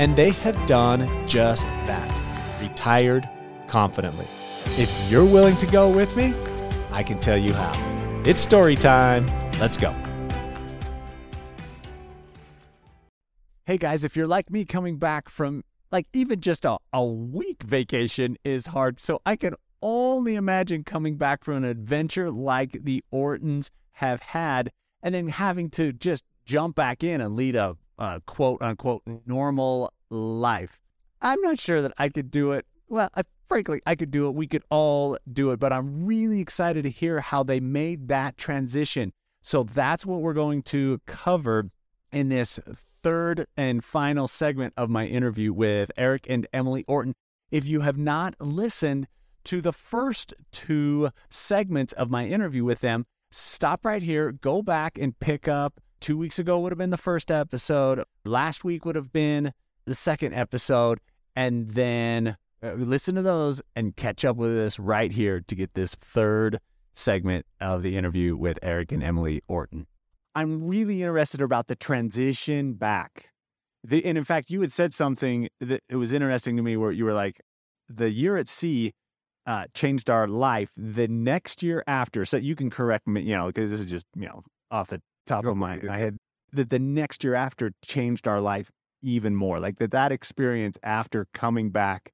And 0.00 0.16
they 0.16 0.30
have 0.30 0.64
done 0.64 1.28
just 1.28 1.64
that 1.84 2.22
retired 2.58 3.28
confidently. 3.66 4.26
If 4.78 4.90
you're 5.10 5.26
willing 5.26 5.58
to 5.58 5.66
go 5.66 5.90
with 5.90 6.16
me, 6.16 6.32
I 6.90 7.02
can 7.02 7.20
tell 7.20 7.36
you 7.36 7.52
how. 7.52 7.74
It's 8.24 8.40
story 8.40 8.76
time. 8.76 9.26
Let's 9.58 9.76
go. 9.76 9.94
Hey 13.66 13.76
guys, 13.76 14.02
if 14.02 14.16
you're 14.16 14.26
like 14.26 14.50
me, 14.50 14.64
coming 14.64 14.96
back 14.96 15.28
from 15.28 15.64
like 15.92 16.06
even 16.14 16.40
just 16.40 16.64
a, 16.64 16.78
a 16.94 17.04
week 17.04 17.62
vacation 17.62 18.38
is 18.42 18.68
hard. 18.68 19.00
So 19.00 19.20
I 19.26 19.36
can 19.36 19.52
only 19.82 20.34
imagine 20.34 20.82
coming 20.82 21.18
back 21.18 21.44
from 21.44 21.56
an 21.56 21.64
adventure 21.64 22.30
like 22.30 22.84
the 22.84 23.04
Ortons 23.10 23.70
have 23.92 24.22
had 24.22 24.72
and 25.02 25.14
then 25.14 25.28
having 25.28 25.68
to 25.72 25.92
just 25.92 26.24
jump 26.46 26.74
back 26.74 27.04
in 27.04 27.20
and 27.20 27.36
lead 27.36 27.54
a, 27.54 27.76
a 27.96 28.20
quote 28.26 28.60
unquote 28.60 29.02
normal 29.24 29.92
life. 30.10 30.80
I'm 31.22 31.40
not 31.40 31.58
sure 31.58 31.82
that 31.82 31.92
I 31.98 32.08
could 32.08 32.30
do 32.30 32.52
it. 32.52 32.66
Well, 32.88 33.08
I, 33.14 33.22
frankly, 33.48 33.80
I 33.86 33.94
could 33.94 34.10
do 34.10 34.26
it. 34.26 34.34
We 34.34 34.46
could 34.46 34.64
all 34.70 35.16
do 35.32 35.50
it, 35.50 35.60
but 35.60 35.72
I'm 35.72 36.04
really 36.04 36.40
excited 36.40 36.82
to 36.82 36.90
hear 36.90 37.20
how 37.20 37.42
they 37.42 37.60
made 37.60 38.08
that 38.08 38.36
transition. 38.36 39.12
So 39.42 39.62
that's 39.62 40.04
what 40.04 40.20
we're 40.20 40.34
going 40.34 40.62
to 40.64 41.00
cover 41.06 41.70
in 42.12 42.28
this 42.28 42.58
third 43.02 43.46
and 43.56 43.84
final 43.84 44.28
segment 44.28 44.74
of 44.76 44.90
my 44.90 45.06
interview 45.06 45.52
with 45.52 45.90
Eric 45.96 46.26
and 46.28 46.46
Emily 46.52 46.84
Orton. 46.86 47.14
If 47.50 47.66
you 47.66 47.80
have 47.80 47.96
not 47.96 48.34
listened 48.40 49.08
to 49.44 49.60
the 49.60 49.72
first 49.72 50.34
two 50.52 51.10
segments 51.30 51.92
of 51.94 52.10
my 52.10 52.26
interview 52.26 52.64
with 52.64 52.80
them, 52.80 53.06
stop 53.30 53.84
right 53.84 54.02
here, 54.02 54.32
go 54.32 54.62
back 54.62 54.98
and 54.98 55.18
pick 55.18 55.48
up. 55.48 55.80
Two 56.00 56.18
weeks 56.18 56.38
ago 56.38 56.58
would 56.58 56.72
have 56.72 56.78
been 56.78 56.90
the 56.90 56.96
first 56.96 57.30
episode, 57.30 58.04
last 58.24 58.64
week 58.64 58.84
would 58.84 58.96
have 58.96 59.12
been 59.12 59.52
the 59.86 59.94
second 59.94 60.34
episode, 60.34 60.98
and 61.34 61.70
then 61.72 62.36
uh, 62.62 62.72
listen 62.72 63.14
to 63.14 63.22
those 63.22 63.62
and 63.74 63.96
catch 63.96 64.24
up 64.24 64.36
with 64.36 64.56
us 64.56 64.78
right 64.78 65.12
here 65.12 65.40
to 65.40 65.54
get 65.54 65.74
this 65.74 65.94
third 65.94 66.60
segment 66.92 67.46
of 67.60 67.82
the 67.82 67.96
interview 67.96 68.36
with 68.36 68.58
Eric 68.62 68.92
and 68.92 69.02
Emily 69.02 69.42
Orton. 69.48 69.86
I'm 70.34 70.68
really 70.68 71.02
interested 71.02 71.40
about 71.40 71.66
the 71.66 71.76
transition 71.76 72.74
back. 72.74 73.30
The, 73.82 74.04
and 74.04 74.18
in 74.18 74.24
fact, 74.24 74.50
you 74.50 74.60
had 74.60 74.72
said 74.72 74.92
something 74.94 75.48
that 75.60 75.82
it 75.88 75.96
was 75.96 76.12
interesting 76.12 76.56
to 76.56 76.62
me 76.62 76.76
where 76.76 76.92
you 76.92 77.04
were 77.04 77.12
like, 77.12 77.40
the 77.88 78.10
year 78.10 78.36
at 78.36 78.46
sea 78.46 78.92
uh, 79.46 79.66
changed 79.74 80.10
our 80.10 80.28
life. 80.28 80.70
The 80.76 81.08
next 81.08 81.62
year 81.62 81.82
after, 81.86 82.24
so 82.24 82.36
you 82.36 82.54
can 82.54 82.70
correct 82.70 83.08
me, 83.08 83.22
you 83.22 83.36
know, 83.36 83.46
because 83.46 83.70
this 83.70 83.80
is 83.80 83.86
just, 83.86 84.06
you 84.14 84.26
know, 84.26 84.42
off 84.70 84.88
the 84.88 85.00
top 85.26 85.46
of 85.46 85.56
my, 85.56 85.76
my 85.82 85.96
head, 85.96 86.18
that 86.52 86.70
the 86.70 86.78
next 86.78 87.24
year 87.24 87.34
after 87.34 87.72
changed 87.82 88.28
our 88.28 88.40
life 88.40 88.70
even 89.02 89.34
more. 89.34 89.58
Like 89.60 89.78
that, 89.78 89.90
that 89.92 90.12
experience 90.12 90.76
after 90.82 91.26
coming 91.32 91.70
back 91.70 92.12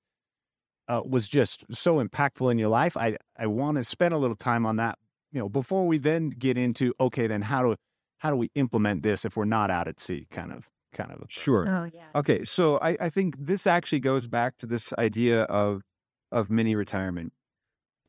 uh, 0.88 1.02
was 1.04 1.28
just 1.28 1.64
so 1.70 2.02
impactful 2.04 2.50
in 2.50 2.58
your 2.58 2.68
life. 2.68 2.96
I, 2.96 3.16
I 3.36 3.46
want 3.46 3.76
to 3.76 3.84
spend 3.84 4.14
a 4.14 4.18
little 4.18 4.36
time 4.36 4.64
on 4.64 4.76
that, 4.76 4.98
you 5.32 5.40
know, 5.40 5.48
before 5.48 5.86
we 5.86 5.98
then 5.98 6.30
get 6.30 6.56
into, 6.56 6.94
okay, 7.00 7.26
then 7.26 7.42
how 7.42 7.62
do, 7.62 7.76
how 8.18 8.30
do 8.30 8.36
we 8.36 8.50
implement 8.54 9.02
this 9.02 9.24
if 9.24 9.36
we're 9.36 9.44
not 9.44 9.70
out 9.70 9.88
at 9.88 10.00
sea 10.00 10.26
kind 10.30 10.52
of 10.52 10.68
kind 10.92 11.12
of 11.12 11.22
sure 11.28 11.66
Oh 11.68 11.90
yeah. 11.92 12.06
okay 12.14 12.44
so 12.44 12.78
I, 12.78 12.96
I 12.98 13.10
think 13.10 13.34
this 13.38 13.66
actually 13.66 14.00
goes 14.00 14.26
back 14.26 14.56
to 14.58 14.66
this 14.66 14.92
idea 14.94 15.42
of 15.42 15.82
of 16.32 16.48
mini 16.50 16.74
retirement 16.74 17.34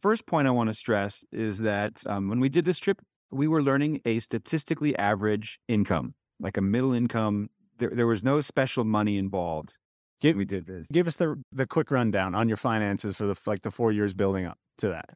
first 0.01 0.25
point 0.25 0.47
i 0.47 0.51
want 0.51 0.69
to 0.69 0.73
stress 0.73 1.25
is 1.31 1.59
that 1.59 2.01
um, 2.07 2.29
when 2.29 2.39
we 2.39 2.47
did 2.47 2.63
this 2.63 2.79
trip 2.79 3.01
we 3.29 3.47
were 3.47 3.61
learning 3.61 3.99
a 4.05 4.19
statistically 4.19 4.95
average 4.97 5.59
income 5.67 6.13
like 6.39 6.55
a 6.55 6.61
middle 6.61 6.93
income 6.93 7.49
there, 7.79 7.89
there 7.89 8.07
was 8.07 8.23
no 8.23 8.41
special 8.41 8.83
money 8.83 9.17
involved. 9.17 9.75
Give- 10.19 10.35
we 10.35 10.45
did 10.45 10.65
this. 10.65 10.87
give 10.91 11.07
us 11.07 11.15
the 11.17 11.41
the 11.51 11.67
quick 11.67 11.91
rundown 11.91 12.33
on 12.35 12.47
your 12.47 12.57
finances 12.57 13.15
for 13.15 13.25
the 13.27 13.35
like 13.45 13.61
the 13.61 13.71
four 13.71 13.91
years 13.91 14.13
building 14.13 14.45
up 14.45 14.57
to 14.79 14.89
that. 14.89 15.09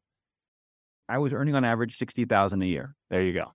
I 1.09 1.17
was 1.17 1.33
earning 1.33 1.55
on 1.55 1.65
average 1.65 1.97
60000 1.97 2.61
a 2.61 2.65
year. 2.65 2.95
There 3.09 3.21
you 3.21 3.33
go. 3.33 3.51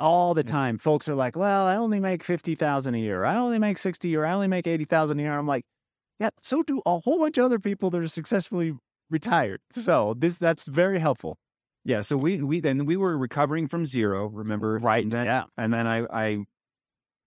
All 0.00 0.34
the 0.34 0.42
Yeah. 0.44 0.50
time 0.52 0.78
folks 0.78 1.08
are 1.08 1.14
like 1.14 1.36
well 1.36 1.66
i 1.66 1.76
only 1.76 2.00
make 2.00 2.24
50000 2.24 2.94
a 2.94 2.98
year 2.98 3.24
i 3.24 3.36
only 3.36 3.58
make 3.60 3.78
60 3.78 4.16
or 4.16 4.26
i 4.26 4.32
only 4.32 4.48
make 4.48 4.66
80000 4.66 5.18
a 5.20 5.22
year. 5.22 5.38
I'm 5.38 5.46
like 5.46 5.64
yeah 6.18 6.30
so 6.40 6.62
do 6.62 6.80
a 6.86 6.98
whole 6.98 7.18
bunch 7.18 7.38
of 7.38 7.44
other 7.44 7.58
people 7.60 7.90
that 7.90 8.00
are 8.00 8.08
successfully 8.08 8.74
retired. 9.10 9.60
So 9.72 10.14
this 10.16 10.36
that's 10.36 10.66
very 10.66 10.98
helpful. 10.98 11.36
Yeah 11.84 12.00
so 12.00 12.16
we 12.16 12.40
we 12.42 12.60
then 12.60 12.86
we 12.86 12.96
were 12.96 13.16
recovering 13.16 13.68
from 13.68 13.86
zero 13.86 14.26
remember? 14.28 14.78
Right 14.78 15.04
and 15.04 15.12
then, 15.12 15.26
yeah. 15.26 15.44
and 15.56 15.72
then 15.72 15.86
I, 15.86 16.06
I 16.12 16.44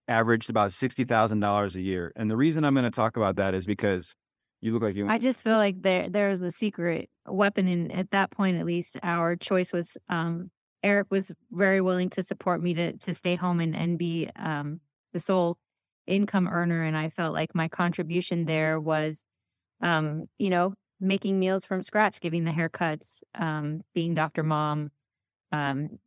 averaged 0.07 0.49
about 0.49 0.73
sixty 0.73 1.03
thousand 1.03 1.39
dollars 1.39 1.75
a 1.75 1.81
year. 1.81 2.11
And 2.15 2.29
the 2.29 2.37
reason 2.37 2.63
I'm 2.63 2.73
going 2.73 2.85
to 2.85 2.91
talk 2.91 3.17
about 3.17 3.35
that 3.37 3.53
is 3.53 3.65
because 3.65 4.15
you 4.61 4.73
look 4.73 4.81
like 4.81 4.95
you. 4.95 5.07
I 5.07 5.17
just 5.17 5.43
feel 5.43 5.57
like 5.57 5.81
there 5.81 6.09
there's 6.09 6.41
a 6.41 6.51
secret 6.51 7.09
weapon 7.27 7.67
and 7.67 7.91
at 7.91 8.11
that 8.11 8.31
point 8.31 8.57
at 8.57 8.65
least 8.65 8.97
our 9.03 9.35
choice 9.35 9.73
was 9.73 9.97
um 10.09 10.49
Eric 10.83 11.07
was 11.09 11.31
very 11.51 11.81
willing 11.81 12.09
to 12.11 12.23
support 12.23 12.61
me 12.61 12.73
to 12.73 12.93
to 12.97 13.13
stay 13.13 13.35
home 13.35 13.59
and, 13.59 13.75
and 13.75 13.97
be 13.97 14.29
um 14.35 14.79
the 15.13 15.19
sole 15.19 15.57
income 16.07 16.47
earner 16.47 16.83
and 16.83 16.97
I 16.97 17.09
felt 17.09 17.33
like 17.33 17.53
my 17.53 17.67
contribution 17.67 18.45
there 18.45 18.79
was 18.79 19.23
um, 19.81 20.25
you 20.37 20.49
know, 20.49 20.73
making 20.99 21.39
meals 21.39 21.65
from 21.65 21.83
scratch, 21.83 22.19
giving 22.19 22.43
the 22.43 22.51
haircuts, 22.51 23.21
um, 23.35 23.81
being 23.93 24.15
Dr. 24.15 24.43
Mom, 24.43 24.91
um, 25.51 25.99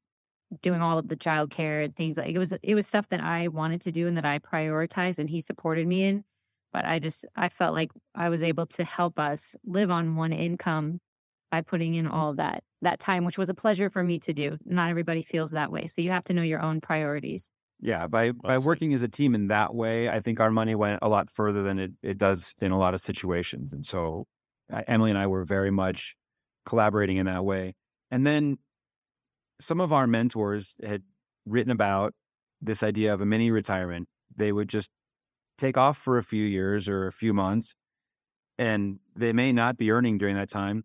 doing 0.63 0.83
all 0.83 0.99
of 0.99 1.09
the 1.09 1.17
childcare 1.17 1.85
and 1.85 1.95
things 1.95 2.17
like 2.17 2.29
it 2.29 2.39
was 2.39 2.53
it 2.63 2.75
was 2.75 2.87
stuff 2.87 3.09
that 3.11 3.21
I 3.21 3.49
wanted 3.49 3.81
to 3.83 3.93
do 3.93 4.07
and 4.07 4.17
that 4.17 4.25
I 4.25 4.39
prioritized 4.39 5.19
and 5.19 5.31
he 5.31 5.41
supported 5.41 5.87
me 5.87 6.05
in 6.05 6.25
but 6.73 6.85
I 6.85 6.99
just 6.99 7.25
I 7.37 7.49
felt 7.49 7.75
like 7.75 7.93
I 8.15 8.29
was 8.29 8.43
able 8.43 8.67
to 8.67 8.85
help 8.85 9.19
us 9.19 9.55
live 9.65 9.91
on 9.91 10.17
one 10.17 10.33
income 10.33 11.01
by 11.51 11.61
putting 11.63 11.95
in 11.95 12.07
all 12.07 12.35
that 12.35 12.65
that 12.83 12.99
time 12.99 13.25
which 13.25 13.39
was 13.39 13.49
a 13.49 13.55
pleasure 13.55 13.91
for 13.91 14.03
me 14.03 14.19
to 14.21 14.33
do 14.33 14.59
not 14.65 14.91
everybody 14.91 15.23
feels 15.23 15.53
that 15.53 15.71
way 15.71 15.87
so 15.87 16.03
you 16.03 16.11
have 16.11 16.25
to 16.25 16.33
know 16.33 16.43
your 16.43 16.61
own 16.61 16.81
priorities 16.81 17.49
yeah, 17.83 18.07
by 18.07 18.33
by 18.33 18.59
working 18.59 18.93
as 18.93 19.03
a 19.03 19.09
team 19.09 19.35
in 19.35 19.49
that 19.49 19.75
way, 19.75 20.09
I 20.09 20.21
think 20.21 20.39
our 20.39 20.51
money 20.51 20.75
went 20.75 20.99
a 21.01 21.09
lot 21.09 21.31
further 21.31 21.63
than 21.63 21.79
it, 21.79 21.93
it 22.03 22.19
does 22.19 22.55
in 22.61 22.73
a 22.73 22.79
lot 22.79 22.93
of 22.93 23.01
situations. 23.01 23.73
And 23.73 23.87
so 23.87 24.27
Emily 24.87 25.11
and 25.11 25.19
I 25.19 25.27
were 25.27 25.45
very 25.45 25.71
much 25.71 26.15
collaborating 26.67 27.17
in 27.17 27.27
that 27.27 27.45
way. 27.45 27.75
And 28.11 28.27
then 28.27 28.59
some 29.61 29.81
of 29.81 29.93
our 29.93 30.07
mentors 30.07 30.75
had 30.85 31.03
written 31.47 31.71
about 31.71 32.15
this 32.61 32.83
idea 32.83 33.13
of 33.15 33.21
a 33.21 33.27
mini 33.27 33.51
retirement. 33.51 34.09
They 34.35 34.53
would 34.53 34.69
just 34.69 34.91
take 35.59 35.77
off 35.77 35.99
for 35.99 36.19
a 36.19 36.25
few 36.25 36.45
years 36.45 36.89
or 36.89 37.07
a 37.07 37.13
few 37.13 37.33
months, 37.33 37.75
and 38.59 38.99
they 39.15 39.33
may 39.33 39.53
not 39.53 39.77
be 39.77 39.91
earning 39.91 40.19
during 40.19 40.35
that 40.35 40.51
time, 40.51 40.85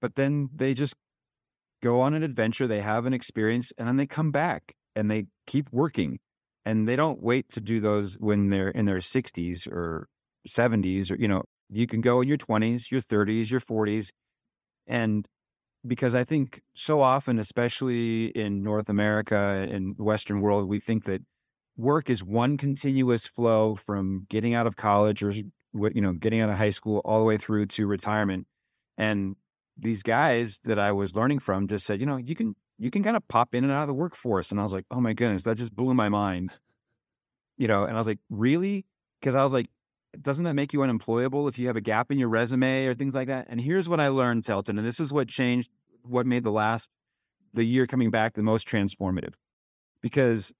but 0.00 0.14
then 0.14 0.50
they 0.54 0.74
just 0.74 0.94
go 1.82 2.00
on 2.00 2.14
an 2.14 2.22
adventure, 2.22 2.66
they 2.66 2.80
have 2.80 3.06
an 3.06 3.12
experience, 3.12 3.72
and 3.76 3.88
then 3.88 3.96
they 3.96 4.06
come 4.06 4.30
back 4.30 4.74
and 4.94 5.10
they 5.10 5.26
keep 5.46 5.68
working. 5.72 6.18
And 6.64 6.88
they 6.88 6.94
don't 6.94 7.20
wait 7.20 7.50
to 7.52 7.60
do 7.60 7.80
those 7.80 8.14
when 8.14 8.50
they're 8.50 8.68
in 8.68 8.84
their 8.84 8.98
60s 8.98 9.66
or 9.66 10.08
70s, 10.46 11.10
or, 11.10 11.16
you 11.16 11.26
know, 11.26 11.42
you 11.68 11.88
can 11.88 12.00
go 12.00 12.20
in 12.20 12.28
your 12.28 12.38
20s, 12.38 12.90
your 12.90 13.00
30s, 13.00 13.50
your 13.50 13.60
40s. 13.60 14.10
And 14.86 15.26
because 15.86 16.14
I 16.14 16.24
think 16.24 16.62
so 16.74 17.00
often, 17.00 17.38
especially 17.38 18.26
in 18.26 18.62
North 18.62 18.88
America 18.88 19.66
and 19.70 19.98
Western 19.98 20.40
world, 20.40 20.68
we 20.68 20.78
think 20.78 21.04
that 21.04 21.22
work 21.76 22.08
is 22.10 22.22
one 22.22 22.56
continuous 22.56 23.26
flow 23.26 23.74
from 23.74 24.26
getting 24.28 24.54
out 24.54 24.66
of 24.66 24.76
college 24.76 25.22
or 25.22 25.32
you 25.32 26.00
know 26.00 26.12
getting 26.12 26.40
out 26.40 26.50
of 26.50 26.56
high 26.56 26.70
school 26.70 27.00
all 27.04 27.18
the 27.18 27.24
way 27.24 27.36
through 27.36 27.66
to 27.66 27.86
retirement. 27.86 28.46
And 28.96 29.36
these 29.78 30.02
guys 30.02 30.60
that 30.64 30.78
i 30.78 30.92
was 30.92 31.16
learning 31.16 31.38
from 31.38 31.66
just 31.66 31.86
said 31.86 31.98
you 31.98 32.04
know 32.04 32.18
you 32.18 32.34
can 32.34 32.54
you 32.78 32.90
can 32.90 33.02
kind 33.02 33.16
of 33.16 33.26
pop 33.26 33.54
in 33.54 33.64
and 33.64 33.72
out 33.72 33.82
of 33.82 33.88
the 33.88 33.94
workforce. 33.94 34.50
And 34.50 34.60
i 34.60 34.62
was 34.62 34.72
like 34.72 34.84
oh 34.90 35.00
my 35.00 35.12
goodness 35.12 35.42
that 35.44 35.56
just 35.56 35.74
blew 35.74 35.94
my 35.94 36.08
mind. 36.08 36.52
You 37.56 37.68
know 37.68 37.84
and 37.84 37.96
i 37.96 38.00
was 38.00 38.06
like 38.06 38.20
really? 38.30 38.86
Because 39.20 39.34
i 39.34 39.42
was 39.42 39.52
like 39.52 39.68
doesn't 40.20 40.44
that 40.44 40.54
make 40.54 40.72
you 40.72 40.82
unemployable 40.82 41.48
if 41.48 41.58
you 41.58 41.66
have 41.66 41.76
a 41.76 41.80
gap 41.80 42.10
in 42.10 42.18
your 42.18 42.28
resume 42.28 42.86
or 42.86 42.94
things 42.94 43.14
like 43.14 43.28
that 43.28 43.46
and 43.48 43.60
here's 43.60 43.88
what 43.88 44.00
i 44.00 44.08
learned 44.08 44.44
telton 44.44 44.76
and 44.76 44.86
this 44.86 45.00
is 45.00 45.12
what 45.12 45.28
changed 45.28 45.70
what 46.02 46.26
made 46.26 46.44
the 46.44 46.50
last 46.50 46.88
the 47.54 47.64
year 47.64 47.86
coming 47.86 48.10
back 48.10 48.34
the 48.34 48.42
most 48.42 48.68
transformative 48.68 49.34
because 50.02 50.52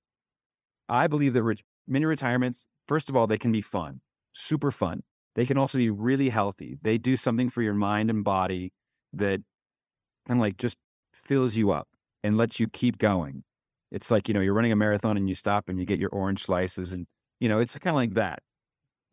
I 0.88 1.06
believe 1.06 1.34
that 1.34 1.43
re- 1.43 1.56
mini 1.87 2.06
retirements, 2.06 2.66
first 2.87 3.10
of 3.10 3.16
all, 3.16 3.26
they 3.26 3.38
can 3.38 3.52
be 3.52 3.60
fun, 3.60 4.00
super 4.32 4.70
fun. 4.70 5.02
they 5.34 5.46
can 5.46 5.56
also 5.56 5.78
be 5.78 5.88
really 5.88 6.28
healthy. 6.28 6.78
They 6.82 6.98
do 6.98 7.16
something 7.16 7.48
for 7.48 7.62
your 7.62 7.72
mind 7.72 8.10
and 8.10 8.22
body 8.22 8.70
that 9.14 9.40
kind 10.28 10.38
of 10.38 10.43
like 10.43 10.58
just 10.58 10.76
fills 11.14 11.56
you 11.56 11.70
up 11.70 11.88
and 12.22 12.37
lets 12.37 12.60
you 12.60 12.69
keep 12.69 12.98
going. 12.98 13.43
It's 13.90 14.10
like, 14.10 14.28
you 14.28 14.34
know, 14.34 14.40
you're 14.40 14.52
running 14.52 14.72
a 14.72 14.76
marathon 14.76 15.16
and 15.16 15.31
you 15.31 15.34
stop 15.34 15.70
and 15.70 15.81
you 15.81 15.87
get 15.87 15.98
your 15.98 16.10
orange 16.10 16.44
slices 16.44 16.93
and, 16.93 17.06
you 17.40 17.48
know, 17.48 17.60
it's 17.60 17.78
kind 17.78 17.94
of 17.94 17.96
like 17.96 18.12
that. 18.12 18.40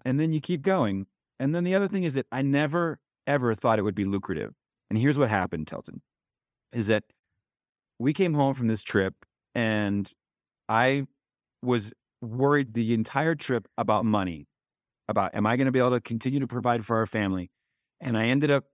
And 0.06 0.20
then 0.20 0.34
you 0.34 0.42
keep 0.42 0.62
going. 0.62 1.08
And 1.40 1.54
then 1.54 1.64
the 1.64 1.76
other 1.76 1.88
thing 1.88 2.04
is 2.04 2.14
that 2.16 2.28
I 2.32 2.42
never, 2.42 3.00
ever 3.28 3.56
thought 3.56 3.80
it 3.80 3.84
would 3.84 3.96
be 3.96 4.06
lucrative. 4.06 4.54
And 4.90 4.98
here's 4.98 5.18
what 5.18 5.30
happened, 5.30 5.68
Telton, 5.68 6.02
is 6.74 6.88
that 6.88 7.04
we 8.00 8.14
came 8.14 8.34
home 8.34 8.56
from 8.56 8.68
this 8.68 8.82
trip 8.82 9.14
and 9.54 10.12
I 10.68 11.06
was 11.62 11.92
worried 12.22 12.74
the 12.74 12.94
entire 12.94 13.36
trip 13.36 13.68
about 13.78 14.06
money, 14.06 14.48
about 15.08 15.36
am 15.36 15.46
I 15.46 15.58
going 15.58 15.66
to 15.66 15.72
be 15.72 15.80
able 15.80 15.92
to 15.92 16.02
continue 16.02 16.40
to 16.40 16.48
provide 16.48 16.86
for 16.86 16.98
our 16.98 17.06
family? 17.06 17.52
And 18.02 18.18
I 18.18 18.26
ended 18.26 18.52
up 18.52 18.66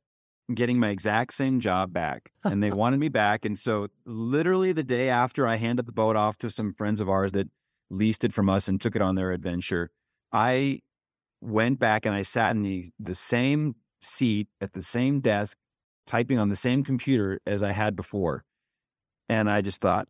getting 0.53 0.79
my 0.79 0.89
exact 0.89 1.33
same 1.33 1.59
job 1.59 1.91
back 1.91 2.31
and 2.43 2.61
they 2.61 2.71
wanted 2.71 2.99
me 2.99 3.09
back. 3.09 3.45
And 3.45 3.57
so, 3.57 3.87
literally, 4.05 4.71
the 4.73 4.83
day 4.83 5.09
after 5.09 5.47
I 5.47 5.55
handed 5.55 5.87
the 5.87 5.91
boat 5.91 6.15
off 6.15 6.37
to 6.39 6.49
some 6.49 6.73
friends 6.73 7.01
of 7.01 7.09
ours 7.09 7.31
that 7.31 7.49
leased 7.89 8.23
it 8.23 8.33
from 8.33 8.49
us 8.49 8.67
and 8.67 8.79
took 8.79 8.95
it 8.95 9.01
on 9.01 9.15
their 9.15 9.31
adventure, 9.31 9.89
I 10.31 10.81
went 11.41 11.79
back 11.79 12.05
and 12.05 12.15
I 12.15 12.23
sat 12.23 12.51
in 12.51 12.63
the, 12.63 12.89
the 12.99 13.15
same 13.15 13.75
seat 14.01 14.47
at 14.61 14.73
the 14.73 14.81
same 14.81 15.19
desk, 15.19 15.57
typing 16.07 16.39
on 16.39 16.49
the 16.49 16.55
same 16.55 16.83
computer 16.83 17.39
as 17.45 17.63
I 17.63 17.71
had 17.71 17.95
before. 17.95 18.43
And 19.29 19.49
I 19.49 19.61
just 19.61 19.81
thought, 19.81 20.07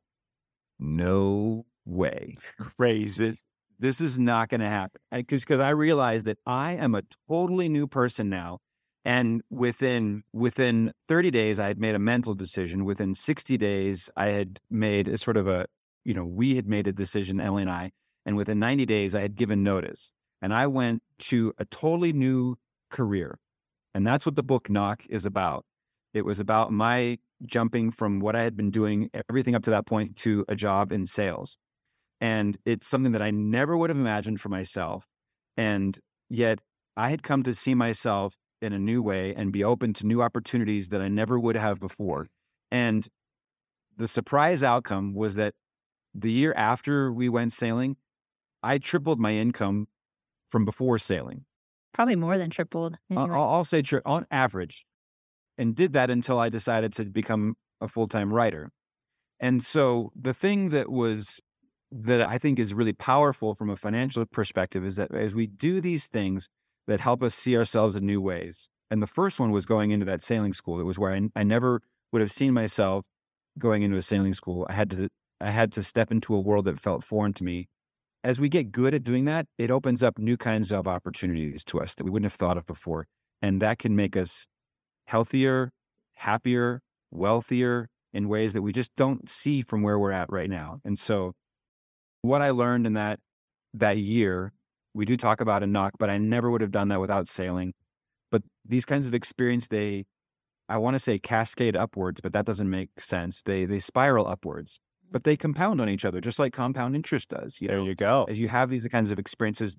no 0.79 1.65
way. 1.85 2.37
Crazy. 2.77 3.29
This, 3.29 3.45
this 3.79 4.01
is 4.01 4.19
not 4.19 4.49
going 4.49 4.61
to 4.61 4.67
happen. 4.67 5.01
Because 5.11 5.59
I 5.59 5.69
realized 5.69 6.25
that 6.25 6.39
I 6.45 6.73
am 6.73 6.95
a 6.95 7.03
totally 7.29 7.69
new 7.69 7.87
person 7.87 8.29
now. 8.29 8.59
And 9.07 9.43
within 9.51 10.23
within 10.33 10.91
30 11.07 11.29
days, 11.29 11.59
I 11.59 11.67
had 11.67 11.79
made 11.79 11.93
a 11.93 11.99
mental 11.99 12.33
decision. 12.33 12.85
Within 12.85 13.13
60 13.13 13.55
days, 13.55 14.09
I 14.17 14.27
had 14.27 14.59
made 14.71 15.07
a 15.07 15.19
sort 15.19 15.37
of 15.37 15.47
a, 15.47 15.67
you 16.03 16.15
know, 16.15 16.25
we 16.25 16.55
had 16.55 16.67
made 16.67 16.87
a 16.87 16.91
decision, 16.91 17.39
Emily 17.39 17.61
and 17.61 17.71
I. 17.71 17.91
And 18.25 18.35
within 18.35 18.57
90 18.57 18.87
days, 18.87 19.13
I 19.13 19.21
had 19.21 19.35
given 19.35 19.61
notice. 19.61 20.11
And 20.41 20.51
I 20.51 20.65
went 20.65 21.03
to 21.19 21.53
a 21.57 21.65
totally 21.65 22.13
new 22.13 22.57
career. 22.91 23.39
And 23.93 24.05
that's 24.05 24.25
what 24.25 24.35
the 24.35 24.43
book 24.43 24.69
Knock 24.69 25.03
is 25.09 25.25
about. 25.25 25.65
It 26.13 26.25
was 26.25 26.39
about 26.39 26.71
my 26.71 27.17
jumping 27.45 27.91
from 27.91 28.19
what 28.19 28.35
I 28.35 28.43
had 28.43 28.55
been 28.55 28.71
doing 28.71 29.09
everything 29.29 29.55
up 29.55 29.63
to 29.63 29.69
that 29.71 29.85
point 29.85 30.15
to 30.17 30.45
a 30.47 30.55
job 30.55 30.91
in 30.91 31.05
sales. 31.05 31.57
And 32.21 32.57
it's 32.65 32.87
something 32.87 33.11
that 33.11 33.21
I 33.21 33.31
never 33.31 33.75
would 33.77 33.89
have 33.89 33.99
imagined 33.99 34.39
for 34.39 34.49
myself. 34.49 35.05
And 35.57 35.99
yet 36.29 36.59
I 36.95 37.09
had 37.09 37.23
come 37.23 37.43
to 37.43 37.53
see 37.53 37.75
myself 37.75 38.35
in 38.61 38.73
a 38.73 38.79
new 38.79 39.01
way 39.01 39.33
and 39.35 39.51
be 39.51 39.63
open 39.63 39.93
to 39.93 40.07
new 40.07 40.21
opportunities 40.21 40.89
that 40.89 41.01
I 41.01 41.07
never 41.07 41.39
would 41.39 41.55
have 41.55 41.79
before. 41.79 42.27
And 42.71 43.07
the 43.97 44.07
surprise 44.07 44.63
outcome 44.63 45.13
was 45.13 45.35
that 45.35 45.53
the 46.13 46.31
year 46.31 46.53
after 46.55 47.11
we 47.11 47.29
went 47.29 47.53
sailing, 47.53 47.97
I 48.63 48.77
tripled 48.77 49.19
my 49.19 49.33
income 49.33 49.87
from 50.47 50.65
before 50.65 50.97
sailing. 50.97 51.45
Probably 51.93 52.15
more 52.15 52.37
than 52.37 52.49
tripled. 52.49 52.97
I'll, 53.15 53.31
I'll, 53.31 53.63
say 53.63 53.81
tri- 53.81 54.01
on 54.05 54.25
average, 54.29 54.85
and 55.57 55.75
did 55.75 55.93
that 55.93 56.09
until 56.09 56.39
I 56.39 56.49
decided 56.49 56.93
to 56.93 57.05
become 57.05 57.55
a 57.79 57.87
full 57.87 58.07
time 58.07 58.33
writer. 58.33 58.71
And 59.39 59.65
so 59.65 60.11
the 60.15 60.33
thing 60.33 60.69
that 60.69 60.89
was 60.89 61.39
that 61.91 62.21
I 62.21 62.37
think 62.37 62.59
is 62.59 62.73
really 62.73 62.93
powerful 62.93 63.55
from 63.55 63.69
a 63.69 63.77
financial 63.77 64.25
perspective 64.25 64.83
is 64.83 64.97
that 64.97 65.13
as 65.13 65.33
we 65.33 65.47
do 65.47 65.79
these 65.79 66.07
things, 66.07 66.49
that 66.87 66.99
help 66.99 67.23
us 67.23 67.35
see 67.35 67.57
ourselves 67.57 67.95
in 67.95 68.05
new 68.05 68.21
ways. 68.21 68.69
And 68.91 69.01
the 69.01 69.07
first 69.07 69.39
one 69.39 69.51
was 69.51 69.65
going 69.65 69.91
into 69.91 70.05
that 70.05 70.23
sailing 70.23 70.53
school. 70.53 70.79
It 70.79 70.83
was 70.83 70.99
where 70.99 71.11
I, 71.11 71.21
I 71.35 71.43
never 71.43 71.81
would 72.11 72.21
have 72.21 72.31
seen 72.31 72.53
myself 72.53 73.07
going 73.57 73.81
into 73.81 73.97
a 73.97 74.01
sailing 74.01 74.33
school. 74.33 74.65
I 74.69 74.73
had 74.73 74.89
to 74.91 75.09
I 75.41 75.51
had 75.51 75.71
to 75.73 75.83
step 75.83 76.11
into 76.11 76.33
a 76.33 76.39
world 76.39 76.65
that 76.65 76.79
felt 76.79 77.03
foreign 77.03 77.33
to 77.33 77.43
me. 77.43 77.67
As 78.25 78.39
we 78.39 78.49
get 78.49 78.71
good 78.71 78.95
at 78.95 79.03
doing 79.03 79.25
that, 79.25 79.45
it 79.59 79.69
opens 79.69 80.01
up 80.01 80.17
new 80.17 80.35
kinds 80.35 80.71
of 80.71 80.87
opportunities 80.87 81.63
to 81.65 81.79
us 81.79 81.93
that 81.93 82.05
we 82.05 82.09
wouldn't 82.09 82.25
have 82.31 82.39
thought 82.39 82.57
of 82.57 82.65
before. 82.65 83.05
And 83.39 83.61
that 83.61 83.77
can 83.77 83.95
make 83.95 84.17
us 84.17 84.47
healthier, 85.05 85.71
happier, 86.15 86.81
wealthier 87.11 87.87
in 88.13 88.27
ways 88.27 88.53
that 88.53 88.63
we 88.63 88.73
just 88.73 88.89
don't 88.97 89.29
see 89.29 89.61
from 89.61 89.83
where 89.83 89.99
we're 89.99 90.11
at 90.11 90.31
right 90.31 90.49
now. 90.49 90.79
And 90.83 90.97
so 90.97 91.33
what 92.23 92.41
I 92.41 92.49
learned 92.49 92.87
in 92.87 92.93
that 92.93 93.19
that 93.75 93.99
year 93.99 94.53
we 94.95 95.05
do 95.05 95.17
talk 95.17 95.39
about 95.39 95.61
a 95.61 95.67
knock, 95.67 95.93
but 95.99 96.09
I 96.09 96.17
never 96.17 96.49
would 96.49 96.61
have 96.61 96.71
done 96.71 96.87
that 96.87 96.99
without 96.99 97.27
sailing. 97.27 97.73
But 98.31 98.41
these 98.67 98.85
kinds 98.85 99.05
of 99.05 99.13
experience, 99.13 99.67
they, 99.67 100.05
I 100.67 100.79
want 100.79 100.95
to 100.95 100.99
say 100.99 101.19
cascade 101.19 101.75
upwards, 101.75 102.21
but 102.21 102.33
that 102.33 102.45
doesn't 102.45 102.71
make 102.71 102.89
sense. 102.97 103.43
They 103.43 103.65
they 103.65 103.79
spiral 103.79 104.25
upwards, 104.25 104.79
but 105.11 105.23
they 105.23 105.35
compound 105.35 105.81
on 105.81 105.89
each 105.89 106.05
other, 106.05 106.21
just 106.21 106.39
like 106.39 106.53
compound 106.53 106.95
interest 106.95 107.29
does. 107.29 107.59
You 107.61 107.67
there 107.67 107.77
know? 107.77 107.85
you 107.85 107.95
go. 107.95 108.25
As 108.29 108.39
you 108.39 108.47
have 108.47 108.69
these 108.69 108.87
kinds 108.87 109.11
of 109.11 109.19
experiences, 109.19 109.75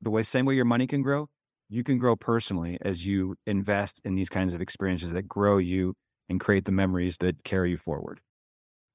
the 0.00 0.10
way 0.10 0.22
same 0.22 0.46
way 0.46 0.54
your 0.54 0.64
money 0.64 0.86
can 0.86 1.02
grow, 1.02 1.28
you 1.68 1.82
can 1.82 1.98
grow 1.98 2.16
personally 2.16 2.78
as 2.82 3.04
you 3.04 3.36
invest 3.46 4.00
in 4.04 4.14
these 4.14 4.28
kinds 4.28 4.54
of 4.54 4.60
experiences 4.60 5.12
that 5.12 5.22
grow 5.22 5.58
you 5.58 5.94
and 6.28 6.40
create 6.40 6.64
the 6.64 6.72
memories 6.72 7.18
that 7.18 7.44
carry 7.44 7.70
you 7.70 7.76
forward. 7.76 8.20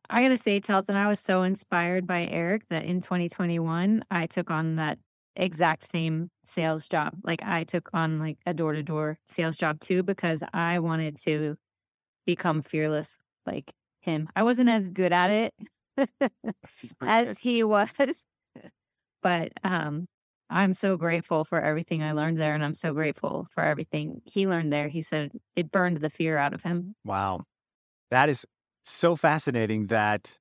I 0.10 0.24
gotta 0.24 0.38
say, 0.38 0.60
Telton, 0.60 0.96
I 0.96 1.08
was 1.08 1.20
so 1.20 1.44
inspired 1.44 2.06
by 2.06 2.28
Eric 2.28 2.68
that 2.70 2.84
in 2.84 3.02
2021 3.02 4.04
I 4.12 4.28
took 4.28 4.52
on 4.52 4.76
that 4.76 5.00
exact 5.36 5.90
same 5.90 6.30
sales 6.44 6.90
job. 6.90 7.14
Like 7.24 7.42
I 7.44 7.64
took 7.64 7.90
on 7.94 8.20
like 8.20 8.38
a 8.46 8.54
door 8.54 8.74
to 8.74 8.84
door 8.84 9.18
sales 9.28 9.56
job 9.56 9.80
too 9.80 10.04
because 10.04 10.44
I 10.54 10.80
wanted 10.80 11.16
to 11.24 11.56
become 12.26 12.62
fearless 12.62 13.18
like 13.46 13.74
him. 14.04 14.30
I 14.36 14.44
wasn't 14.44 14.70
as 14.70 14.90
good 14.90 15.12
at 15.14 15.30
it 15.30 15.54
as 17.02 17.40
he 17.40 17.64
was. 17.64 17.90
but 19.22 19.52
um 19.64 20.08
I'm 20.50 20.74
so 20.74 20.98
grateful 20.98 21.46
for 21.46 21.62
everything 21.62 22.04
I 22.04 22.12
learned 22.12 22.38
there 22.38 22.54
and 22.54 22.64
I'm 22.64 22.74
so 22.74 22.94
grateful 22.94 23.48
for 23.52 23.64
everything 23.64 24.22
he 24.26 24.48
learned 24.48 24.74
there. 24.74 24.90
He 24.90 25.02
said 25.02 25.32
it 25.56 25.72
burned 25.72 25.98
the 25.98 26.10
fear 26.10 26.38
out 26.38 26.54
of 26.54 26.64
him. 26.64 26.96
Wow. 27.06 27.46
That 28.10 28.28
is 28.28 28.46
so 28.84 29.16
fascinating 29.16 29.88
that 29.88 30.38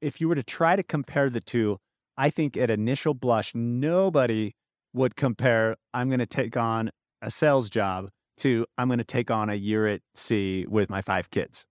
if 0.00 0.20
you 0.20 0.28
were 0.28 0.36
to 0.36 0.44
try 0.44 0.76
to 0.76 0.84
compare 0.84 1.28
the 1.30 1.40
two, 1.40 1.78
I 2.16 2.30
think 2.30 2.56
at 2.56 2.70
initial 2.70 3.12
blush, 3.12 3.52
nobody 3.56 4.52
would 4.92 5.16
compare, 5.16 5.76
I'm 5.92 6.08
going 6.08 6.20
to 6.20 6.26
take 6.26 6.56
on 6.56 6.90
a 7.20 7.30
sales 7.30 7.68
job 7.68 8.10
to 8.36 8.66
I'm 8.78 8.88
going 8.88 8.98
to 8.98 9.04
take 9.04 9.32
on 9.32 9.50
a 9.50 9.54
year 9.54 9.86
at 9.86 10.02
sea 10.14 10.66
with 10.68 10.88
my 10.88 11.02
five 11.02 11.30
kids 11.30 11.64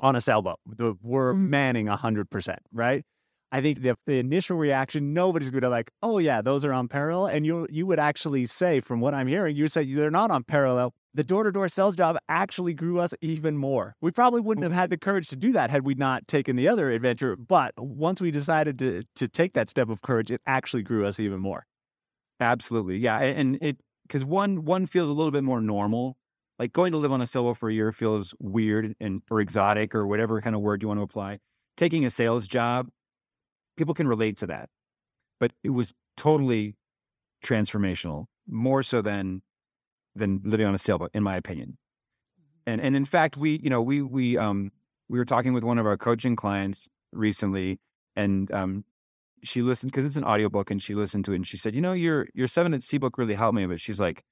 on 0.00 0.16
a 0.16 0.20
sailboat. 0.20 0.58
We're 0.66 1.32
mm-hmm. 1.32 1.50
manning 1.50 1.86
100%, 1.86 2.56
right? 2.72 3.04
I 3.54 3.60
think 3.60 3.82
the, 3.82 3.96
the 4.06 4.18
initial 4.18 4.56
reaction, 4.56 5.14
nobody's 5.14 5.52
going 5.52 5.62
to 5.62 5.68
like, 5.68 5.92
oh 6.02 6.18
yeah, 6.18 6.42
those 6.42 6.64
are 6.64 6.72
on 6.72 6.88
parallel. 6.88 7.26
And 7.26 7.46
you 7.46 7.68
you 7.70 7.86
would 7.86 8.00
actually 8.00 8.46
say, 8.46 8.80
from 8.80 9.00
what 9.00 9.14
I'm 9.14 9.28
hearing, 9.28 9.54
you 9.54 9.68
say 9.68 9.84
they're 9.84 10.10
not 10.10 10.32
on 10.32 10.42
parallel. 10.42 10.92
The 11.14 11.22
door 11.22 11.44
to 11.44 11.52
door 11.52 11.68
sales 11.68 11.94
job 11.94 12.18
actually 12.28 12.74
grew 12.74 12.98
us 12.98 13.14
even 13.20 13.56
more. 13.56 13.94
We 14.00 14.10
probably 14.10 14.40
wouldn't 14.40 14.64
have 14.64 14.72
had 14.72 14.90
the 14.90 14.98
courage 14.98 15.28
to 15.28 15.36
do 15.36 15.52
that 15.52 15.70
had 15.70 15.86
we 15.86 15.94
not 15.94 16.26
taken 16.26 16.56
the 16.56 16.66
other 16.66 16.90
adventure. 16.90 17.36
But 17.36 17.74
once 17.78 18.20
we 18.20 18.32
decided 18.32 18.76
to 18.80 19.04
to 19.14 19.28
take 19.28 19.52
that 19.52 19.70
step 19.70 19.88
of 19.88 20.02
courage, 20.02 20.32
it 20.32 20.40
actually 20.46 20.82
grew 20.82 21.06
us 21.06 21.20
even 21.20 21.38
more. 21.38 21.64
Absolutely, 22.40 22.96
yeah, 22.96 23.20
and 23.20 23.56
it 23.62 23.78
because 24.02 24.24
one 24.24 24.64
one 24.64 24.86
feels 24.86 25.08
a 25.08 25.12
little 25.12 25.30
bit 25.30 25.44
more 25.44 25.60
normal. 25.60 26.16
Like 26.58 26.72
going 26.72 26.92
to 26.92 26.98
live 26.98 27.12
on 27.12 27.20
a 27.20 27.26
sailboat 27.26 27.56
for 27.56 27.68
a 27.68 27.72
year 27.72 27.90
feels 27.90 28.34
weird 28.38 28.94
and 29.00 29.22
or 29.30 29.40
exotic 29.40 29.94
or 29.94 30.06
whatever 30.06 30.40
kind 30.40 30.54
of 30.54 30.62
word 30.62 30.82
you 30.82 30.88
want 30.88 30.98
to 30.98 31.04
apply. 31.04 31.40
Taking 31.76 32.04
a 32.04 32.10
sales 32.10 32.46
job 32.46 32.88
people 33.76 33.94
can 33.94 34.08
relate 34.08 34.36
to 34.38 34.46
that. 34.46 34.68
But 35.40 35.52
it 35.62 35.70
was 35.70 35.92
totally 36.16 36.76
transformational, 37.44 38.26
more 38.46 38.82
so 38.82 39.02
than 39.02 39.42
than 40.14 40.40
living 40.44 40.66
on 40.66 40.74
a 40.74 40.78
sailboat, 40.78 41.10
in 41.12 41.22
my 41.22 41.36
opinion. 41.36 41.76
And 42.66 42.80
and 42.80 42.96
in 42.96 43.04
fact, 43.04 43.36
we 43.36 43.58
you 43.62 43.70
know 43.70 43.82
we 43.82 44.02
we 44.02 44.38
um 44.38 44.70
we 45.08 45.18
were 45.18 45.24
talking 45.24 45.52
with 45.52 45.64
one 45.64 45.78
of 45.78 45.86
our 45.86 45.96
coaching 45.96 46.36
clients 46.36 46.88
recently, 47.12 47.80
and 48.16 48.50
um 48.52 48.84
she 49.42 49.60
listened 49.60 49.92
because 49.92 50.06
it's 50.06 50.16
an 50.16 50.24
audiobook 50.24 50.70
and 50.70 50.82
she 50.82 50.94
listened 50.94 51.24
to 51.26 51.32
it 51.32 51.36
and 51.36 51.46
she 51.46 51.56
said, 51.56 51.74
you 51.74 51.80
know, 51.80 51.92
your 51.92 52.28
your 52.32 52.46
seven 52.46 52.72
at 52.74 52.82
sea 52.82 52.98
book 52.98 53.18
really 53.18 53.34
helped 53.34 53.56
me, 53.56 53.66
but 53.66 53.80
she's 53.80 54.00
like, 54.00 54.24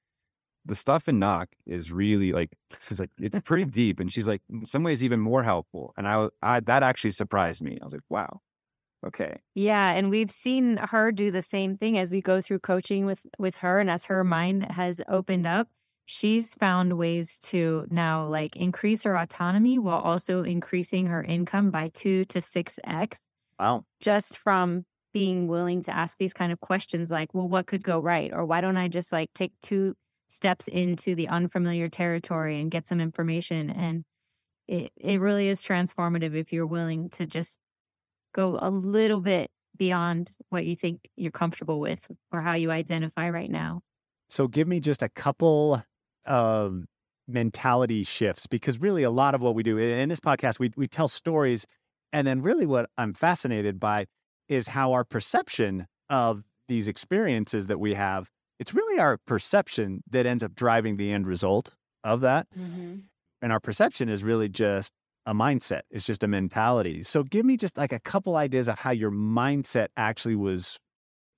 the 0.65 0.75
stuff 0.75 1.07
in 1.07 1.19
knock 1.19 1.49
is 1.65 1.91
really 1.91 2.31
like 2.31 2.57
she's 2.87 2.99
like 2.99 3.11
it's 3.19 3.39
pretty 3.39 3.65
deep 3.69 3.99
and 3.99 4.11
she's 4.11 4.27
like 4.27 4.41
in 4.49 4.65
some 4.65 4.83
ways 4.83 5.03
even 5.03 5.19
more 5.19 5.43
helpful 5.43 5.93
and 5.97 6.07
I, 6.07 6.29
I 6.41 6.59
that 6.61 6.83
actually 6.83 7.11
surprised 7.11 7.61
me 7.61 7.77
i 7.81 7.85
was 7.85 7.93
like 7.93 8.03
wow 8.09 8.41
Okay. 9.05 9.41
Yeah, 9.55 9.91
and 9.91 10.09
we've 10.09 10.31
seen 10.31 10.77
her 10.77 11.11
do 11.11 11.29
the 11.29 11.41
same 11.41 11.77
thing 11.77 11.97
as 11.97 12.11
we 12.11 12.21
go 12.21 12.41
through 12.41 12.59
coaching 12.59 13.05
with 13.05 13.21
with 13.37 13.55
her 13.55 13.79
and 13.79 13.89
as 13.89 14.05
her 14.05 14.23
mind 14.23 14.71
has 14.71 14.99
opened 15.07 15.45
up, 15.45 15.69
she's 16.05 16.55
found 16.55 16.97
ways 16.97 17.37
to 17.39 17.85
now 17.91 18.25
like 18.27 18.55
increase 18.55 19.03
her 19.03 19.15
autonomy 19.15 19.77
while 19.77 19.99
also 20.01 20.41
increasing 20.43 21.05
her 21.07 21.23
income 21.23 21.69
by 21.71 21.89
2 21.89 22.25
to 22.25 22.41
6x. 22.41 23.19
Wow. 23.59 23.85
Just 24.01 24.37
from 24.39 24.85
being 25.13 25.47
willing 25.47 25.83
to 25.83 25.95
ask 25.95 26.17
these 26.17 26.33
kind 26.33 26.51
of 26.51 26.59
questions 26.61 27.11
like, 27.11 27.33
well, 27.33 27.47
what 27.47 27.67
could 27.67 27.83
go 27.83 27.99
right? 27.99 28.33
Or 28.33 28.45
why 28.45 28.61
don't 28.61 28.77
I 28.77 28.87
just 28.87 29.11
like 29.11 29.33
take 29.35 29.53
two 29.61 29.95
steps 30.33 30.67
into 30.67 31.13
the 31.13 31.27
unfamiliar 31.27 31.87
territory 31.87 32.59
and 32.59 32.71
get 32.71 32.87
some 32.87 32.99
information? 32.99 33.69
And 33.69 34.03
it, 34.67 34.91
it 34.97 35.21
really 35.21 35.47
is 35.47 35.61
transformative 35.61 36.35
if 36.35 36.51
you're 36.51 36.65
willing 36.65 37.09
to 37.11 37.25
just 37.27 37.59
go 38.33 38.57
a 38.59 38.71
little 38.71 39.21
bit 39.21 39.51
beyond 39.77 40.31
what 40.49 40.65
you 40.65 40.75
think 40.75 41.07
you're 41.15 41.31
comfortable 41.31 41.79
with 41.79 42.07
or 42.31 42.41
how 42.41 42.53
you 42.53 42.71
identify 42.71 43.29
right 43.29 43.49
now. 43.49 43.81
So 44.29 44.47
give 44.47 44.67
me 44.67 44.79
just 44.79 45.03
a 45.03 45.09
couple 45.09 45.83
of 46.25 46.85
mentality 47.27 48.03
shifts 48.03 48.47
because 48.47 48.79
really 48.79 49.03
a 49.03 49.11
lot 49.11 49.35
of 49.35 49.41
what 49.41 49.53
we 49.53 49.63
do 49.63 49.77
in 49.77 50.09
this 50.09 50.19
podcast 50.19 50.59
we 50.59 50.71
we 50.75 50.87
tell 50.87 51.07
stories 51.07 51.65
and 52.11 52.27
then 52.27 52.41
really 52.41 52.65
what 52.65 52.89
I'm 52.97 53.13
fascinated 53.13 53.79
by 53.79 54.07
is 54.49 54.67
how 54.67 54.91
our 54.91 55.05
perception 55.05 55.87
of 56.09 56.43
these 56.67 56.87
experiences 56.87 57.67
that 57.67 57.79
we 57.79 57.93
have 57.93 58.29
it's 58.59 58.73
really 58.73 58.99
our 58.99 59.17
perception 59.17 60.03
that 60.09 60.25
ends 60.25 60.43
up 60.43 60.55
driving 60.55 60.97
the 60.97 61.11
end 61.11 61.27
result 61.27 61.75
of 62.03 62.21
that. 62.21 62.47
Mm-hmm. 62.57 62.95
And 63.41 63.51
our 63.51 63.59
perception 63.59 64.09
is 64.09 64.23
really 64.23 64.49
just 64.49 64.93
a 65.25 65.33
mindset. 65.33 65.81
It's 65.89 66.05
just 66.05 66.23
a 66.23 66.27
mentality. 66.27 67.03
So 67.03 67.23
give 67.23 67.45
me 67.45 67.57
just 67.57 67.77
like 67.77 67.91
a 67.91 67.99
couple 67.99 68.35
ideas 68.35 68.67
of 68.67 68.79
how 68.79 68.91
your 68.91 69.11
mindset 69.11 69.87
actually 69.97 70.35
was 70.35 70.77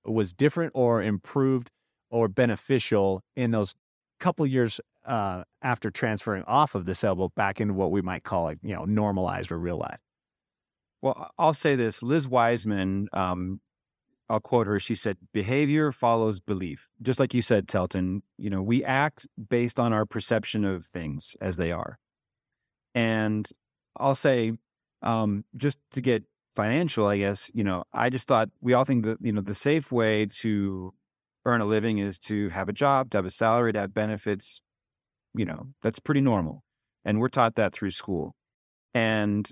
was 0.04 0.32
different 0.32 0.72
or 0.74 1.02
improved 1.02 1.68
or 2.10 2.28
beneficial 2.28 3.22
in 3.34 3.50
those 3.50 3.74
couple 4.20 4.46
years 4.46 4.80
uh, 5.04 5.44
after 5.62 5.90
transferring 5.90 6.44
off 6.44 6.74
of 6.74 6.86
the 6.86 6.94
sailboat 6.94 7.34
back 7.34 7.60
into 7.60 7.74
what 7.74 7.90
we 7.90 8.02
might 8.02 8.24
call 8.24 8.48
it, 8.48 8.58
you 8.62 8.74
know, 8.74 8.84
normalized 8.84 9.50
or 9.50 9.58
real 9.58 9.78
life. 9.78 9.98
Well, 11.02 11.30
I'll 11.38 11.54
say 11.54 11.76
this: 11.76 12.02
Liz 12.02 12.26
Wiseman, 12.26 13.08
um, 13.12 13.60
I'll 14.28 14.40
quote 14.40 14.66
her. 14.66 14.80
She 14.80 14.94
said, 14.94 15.16
"Behavior 15.32 15.92
follows 15.92 16.40
belief." 16.40 16.88
Just 17.00 17.20
like 17.20 17.32
you 17.34 17.42
said, 17.42 17.68
Telton. 17.68 18.22
You 18.38 18.50
know, 18.50 18.62
we 18.62 18.84
act 18.84 19.26
based 19.48 19.78
on 19.78 19.92
our 19.92 20.06
perception 20.06 20.64
of 20.64 20.86
things 20.86 21.36
as 21.40 21.56
they 21.56 21.72
are, 21.72 21.98
and 22.94 23.48
I'll 23.98 24.14
say, 24.14 24.52
um, 25.02 25.44
just 25.56 25.78
to 25.92 26.00
get 26.00 26.24
financial, 26.54 27.06
I 27.06 27.18
guess, 27.18 27.50
you 27.54 27.62
know, 27.62 27.84
I 27.92 28.10
just 28.10 28.26
thought 28.26 28.48
we 28.60 28.72
all 28.72 28.84
think 28.84 29.04
that, 29.04 29.18
you 29.20 29.32
know, 29.32 29.42
the 29.42 29.54
safe 29.54 29.92
way 29.92 30.26
to 30.40 30.92
earn 31.44 31.60
a 31.60 31.66
living 31.66 31.98
is 31.98 32.18
to 32.18 32.48
have 32.48 32.68
a 32.68 32.72
job, 32.72 33.10
to 33.10 33.18
have 33.18 33.26
a 33.26 33.30
salary, 33.30 33.72
to 33.74 33.80
have 33.80 33.94
benefits. 33.94 34.60
You 35.34 35.44
know, 35.44 35.68
that's 35.82 35.98
pretty 35.98 36.22
normal. 36.22 36.64
And 37.04 37.20
we're 37.20 37.28
taught 37.28 37.54
that 37.56 37.72
through 37.72 37.90
school. 37.90 38.34
And 38.94 39.48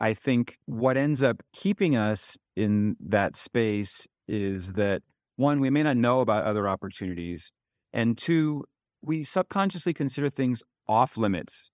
I 0.00 0.14
think 0.14 0.58
what 0.66 0.96
ends 0.96 1.22
up 1.22 1.42
keeping 1.52 1.96
us 1.96 2.38
in 2.56 2.96
that 3.00 3.36
space 3.36 4.06
is 4.28 4.74
that 4.74 5.02
one, 5.36 5.60
we 5.60 5.70
may 5.70 5.82
not 5.82 5.96
know 5.96 6.20
about 6.20 6.44
other 6.44 6.68
opportunities. 6.68 7.50
And 7.92 8.16
two, 8.16 8.64
we 9.02 9.24
subconsciously 9.24 9.94
consider 9.94 10.30
things 10.30 10.62
off 10.88 11.16
limits 11.16 11.70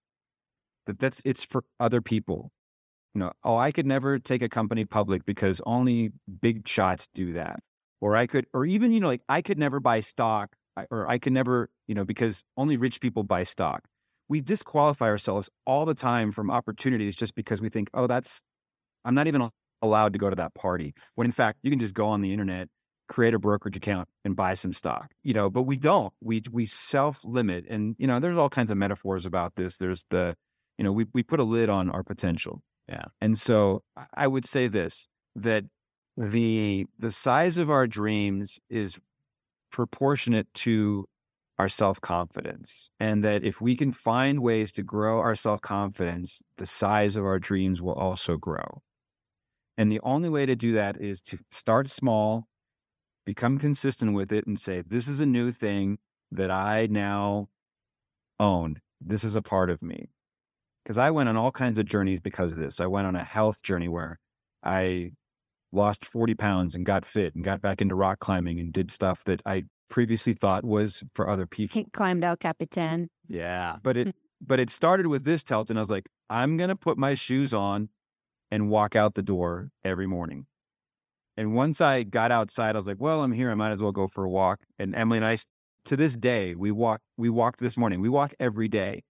that 0.87 0.99
that's 0.99 1.21
it's 1.25 1.45
for 1.45 1.64
other 1.81 2.00
people. 2.00 2.50
You 3.14 3.21
know, 3.21 3.33
oh, 3.45 3.57
I 3.57 3.73
could 3.73 3.87
never 3.87 4.19
take 4.19 4.43
a 4.43 4.49
company 4.49 4.85
public 4.85 5.25
because 5.25 5.61
only 5.64 6.12
big 6.40 6.66
shots 6.66 7.09
do 7.14 7.33
that. 7.33 7.61
Or 8.00 8.16
I 8.16 8.26
could, 8.26 8.47
or 8.52 8.66
even, 8.66 8.93
you 8.93 9.00
know, 9.00 9.07
like 9.09 9.23
I 9.28 9.40
could 9.40 9.59
never 9.59 9.81
buy 9.81 10.00
stock 10.00 10.57
or 10.90 11.09
I 11.09 11.19
could 11.19 11.33
never, 11.33 11.71
you 11.87 11.95
know, 11.95 12.04
because 12.04 12.43
only 12.57 12.76
rich 12.76 13.00
people 13.00 13.23
buy 13.23 13.45
stock. 13.45 13.85
We 14.28 14.40
disqualify 14.40 15.07
ourselves 15.07 15.49
all 15.66 15.85
the 15.85 15.95
time 15.95 16.33
from 16.33 16.50
opportunities 16.50 17.14
just 17.14 17.35
because 17.35 17.61
we 17.61 17.69
think, 17.69 17.90
oh, 17.95 18.07
that's, 18.07 18.40
I'm 19.04 19.14
not 19.14 19.26
even 19.26 19.49
allowed 19.83 20.12
to 20.14 20.19
go 20.19 20.31
to 20.31 20.37
that 20.37 20.54
party. 20.54 20.95
When 21.14 21.26
in 21.26 21.33
fact, 21.33 21.59
you 21.62 21.71
can 21.71 21.78
just 21.78 21.95
go 21.95 22.07
on 22.07 22.21
the 22.21 22.33
internet, 22.33 22.69
create 23.09 23.35
a 23.35 23.38
brokerage 23.38 23.76
account 23.76 24.09
and 24.25 24.35
buy 24.35 24.54
some 24.54 24.73
stock, 24.73 25.12
you 25.23 25.35
know, 25.35 25.50
but 25.50 25.62
we 25.62 25.76
don't. 25.76 26.12
We, 26.23 26.43
we 26.50 26.66
self 26.66 27.21
limit. 27.25 27.66
And, 27.69 27.97
you 27.99 28.07
know, 28.07 28.19
there's 28.19 28.38
all 28.38 28.49
kinds 28.49 28.71
of 28.71 28.78
metaphors 28.78 29.26
about 29.26 29.57
this. 29.57 29.76
There's 29.76 30.07
the, 30.11 30.35
you 30.78 30.85
know, 30.85 30.93
we, 30.93 31.07
we 31.12 31.23
put 31.23 31.40
a 31.40 31.45
lid 31.45 31.69
on 31.69 31.90
our 31.90 32.02
potential. 32.02 32.62
Yeah. 32.88 33.04
And 33.21 33.38
so 33.38 33.83
I 34.14 34.26
would 34.26 34.47
say 34.47 34.69
this 34.69 35.09
that 35.37 35.64
the 36.16 36.87
the 36.99 37.11
size 37.11 37.59
of 37.59 37.71
our 37.71 37.87
dreams 37.87 38.59
is 38.71 38.99
proportionate 39.71 40.52
to 40.54 41.07
our 41.58 41.68
self-confidence 41.68 42.90
and 42.99 43.23
that 43.23 43.44
if 43.44 43.61
we 43.61 43.76
can 43.76 43.92
find 43.92 44.40
ways 44.40 44.73
to 44.73 44.82
grow 44.82 45.20
our 45.20 45.34
self-confidence 45.34 46.40
the 46.58 46.66
size 46.66 47.14
of 47.16 47.25
our 47.25 47.38
dreams 47.38 47.80
will 47.80 47.94
also 47.94 48.37
grow. 48.37 48.82
And 49.76 49.90
the 49.90 50.00
only 50.02 50.28
way 50.28 50.46
to 50.46 50.56
do 50.56 50.73
that 50.73 51.00
is 51.00 51.20
to 51.23 51.38
start 51.50 51.88
small 51.90 52.46
become 53.25 53.58
consistent 53.58 54.14
with 54.14 54.32
it 54.32 54.46
and 54.46 54.61
say 54.61 54.82
this 54.87 55.08
is 55.08 55.20
a 55.20 55.26
new 55.26 55.50
thing 55.50 55.99
that 56.30 56.50
i 56.50 56.87
now 56.90 57.49
own. 58.40 58.80
This 59.00 59.25
is 59.25 59.37
a 59.37 59.42
part 59.42 59.70
of 59.70 59.82
me. 59.82 60.08
Because 60.82 60.99
I 60.99 61.11
went 61.11 61.28
on 61.28 61.37
all 61.37 61.52
kinds 61.52 61.78
of 61.78 61.87
journeys 61.87 62.20
because 62.20 62.52
of 62.52 62.58
this. 62.58 62.80
I 62.80 62.87
went 62.87 63.06
on 63.06 63.16
a 63.16 63.25
health 63.25 63.62
journey 63.62 63.88
where 63.88 64.18
I 64.62 65.12
lost 65.73 66.04
40 66.04 66.34
pounds 66.34 66.75
and 66.75 66.84
got 66.84 67.04
fit 67.04 67.34
and 67.34 67.42
got 67.42 67.62
back 67.62 67.80
into 67.80 67.94
rock 67.94 68.20
climbing 68.20 68.61
and 68.61 68.73
did 68.73 68.90
stuff 68.90 69.25
that 69.25 69.40
I 69.46 69.64
previously 69.88 70.34
thought 70.34 70.64
was 70.64 71.02
for 71.14 71.28
other 71.28 71.46
people. 71.46 71.80
He 71.80 71.84
climbed 71.92 72.24
El 72.24 72.36
Capitan. 72.36 73.08
Yeah. 73.28 73.76
But 73.82 73.96
it 73.96 74.06
hmm. 74.08 74.10
but 74.40 74.60
it 74.60 74.70
started 74.70 75.06
with 75.06 75.24
this 75.24 75.42
tilt, 75.42 75.70
and 75.70 75.78
I 75.78 75.82
was 75.82 75.90
like, 75.90 76.08
I'm 76.30 76.56
gonna 76.56 76.76
put 76.76 76.98
my 76.98 77.14
shoes 77.14 77.54
on 77.54 77.88
and 78.50 78.70
walk 78.70 78.94
out 78.94 79.14
the 79.14 79.22
door 79.22 79.70
every 79.84 80.06
morning. 80.06 80.46
And 81.36 81.54
once 81.54 81.80
I 81.80 82.04
got 82.04 82.30
outside, 82.30 82.76
I 82.76 82.78
was 82.78 82.86
like, 82.86 83.00
well, 83.00 83.22
I'm 83.22 83.32
here. 83.32 83.50
I 83.50 83.54
might 83.54 83.72
as 83.72 83.80
well 83.80 83.92
go 83.92 84.06
for 84.06 84.24
a 84.24 84.30
walk. 84.30 84.60
And 84.78 84.94
Emily 84.94 85.18
and 85.18 85.26
I, 85.26 85.38
to 85.86 85.96
this 85.96 86.14
day, 86.14 86.54
we 86.54 86.70
walk, 86.70 87.00
we 87.16 87.28
walked 87.28 87.60
this 87.60 87.76
morning. 87.76 88.00
We 88.00 88.08
walk 88.08 88.34
every 88.38 88.68
day. 88.68 89.02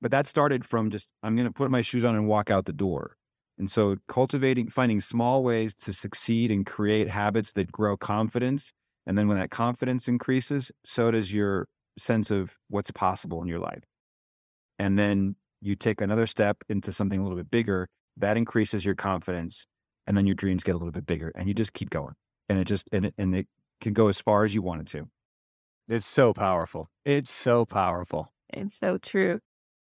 But 0.00 0.10
that 0.10 0.26
started 0.26 0.64
from 0.64 0.90
just, 0.90 1.12
I'm 1.22 1.36
going 1.36 1.46
to 1.46 1.52
put 1.52 1.70
my 1.70 1.82
shoes 1.82 2.04
on 2.04 2.14
and 2.14 2.26
walk 2.26 2.50
out 2.50 2.66
the 2.66 2.72
door. 2.72 3.16
And 3.58 3.70
so 3.70 3.96
cultivating, 4.06 4.68
finding 4.68 5.00
small 5.00 5.42
ways 5.42 5.74
to 5.74 5.92
succeed 5.92 6.50
and 6.52 6.64
create 6.64 7.08
habits 7.08 7.52
that 7.52 7.72
grow 7.72 7.96
confidence. 7.96 8.72
And 9.08 9.16
then 9.16 9.26
when 9.26 9.38
that 9.38 9.50
confidence 9.50 10.06
increases, 10.06 10.70
so 10.84 11.10
does 11.10 11.32
your 11.32 11.66
sense 11.96 12.30
of 12.30 12.54
what's 12.68 12.90
possible 12.90 13.40
in 13.42 13.48
your 13.48 13.58
life. 13.58 13.82
And 14.78 14.98
then 14.98 15.34
you 15.62 15.74
take 15.74 16.02
another 16.02 16.26
step 16.26 16.58
into 16.68 16.92
something 16.92 17.18
a 17.18 17.22
little 17.22 17.38
bit 17.38 17.50
bigger, 17.50 17.88
that 18.18 18.36
increases 18.36 18.84
your 18.84 18.94
confidence. 18.94 19.66
And 20.06 20.14
then 20.14 20.26
your 20.26 20.34
dreams 20.34 20.62
get 20.62 20.74
a 20.74 20.78
little 20.78 20.92
bit 20.92 21.06
bigger 21.06 21.32
and 21.34 21.48
you 21.48 21.54
just 21.54 21.72
keep 21.72 21.88
going. 21.88 22.14
And 22.50 22.58
it 22.58 22.66
just, 22.66 22.88
and 22.92 23.06
it, 23.06 23.14
and 23.16 23.34
it 23.34 23.48
can 23.80 23.94
go 23.94 24.08
as 24.08 24.20
far 24.20 24.44
as 24.44 24.54
you 24.54 24.60
want 24.60 24.82
it 24.82 24.86
to. 24.88 25.08
It's 25.88 26.06
so 26.06 26.34
powerful. 26.34 26.90
It's 27.06 27.30
so 27.30 27.64
powerful. 27.64 28.32
It's 28.50 28.78
so 28.78 28.98
true. 28.98 29.40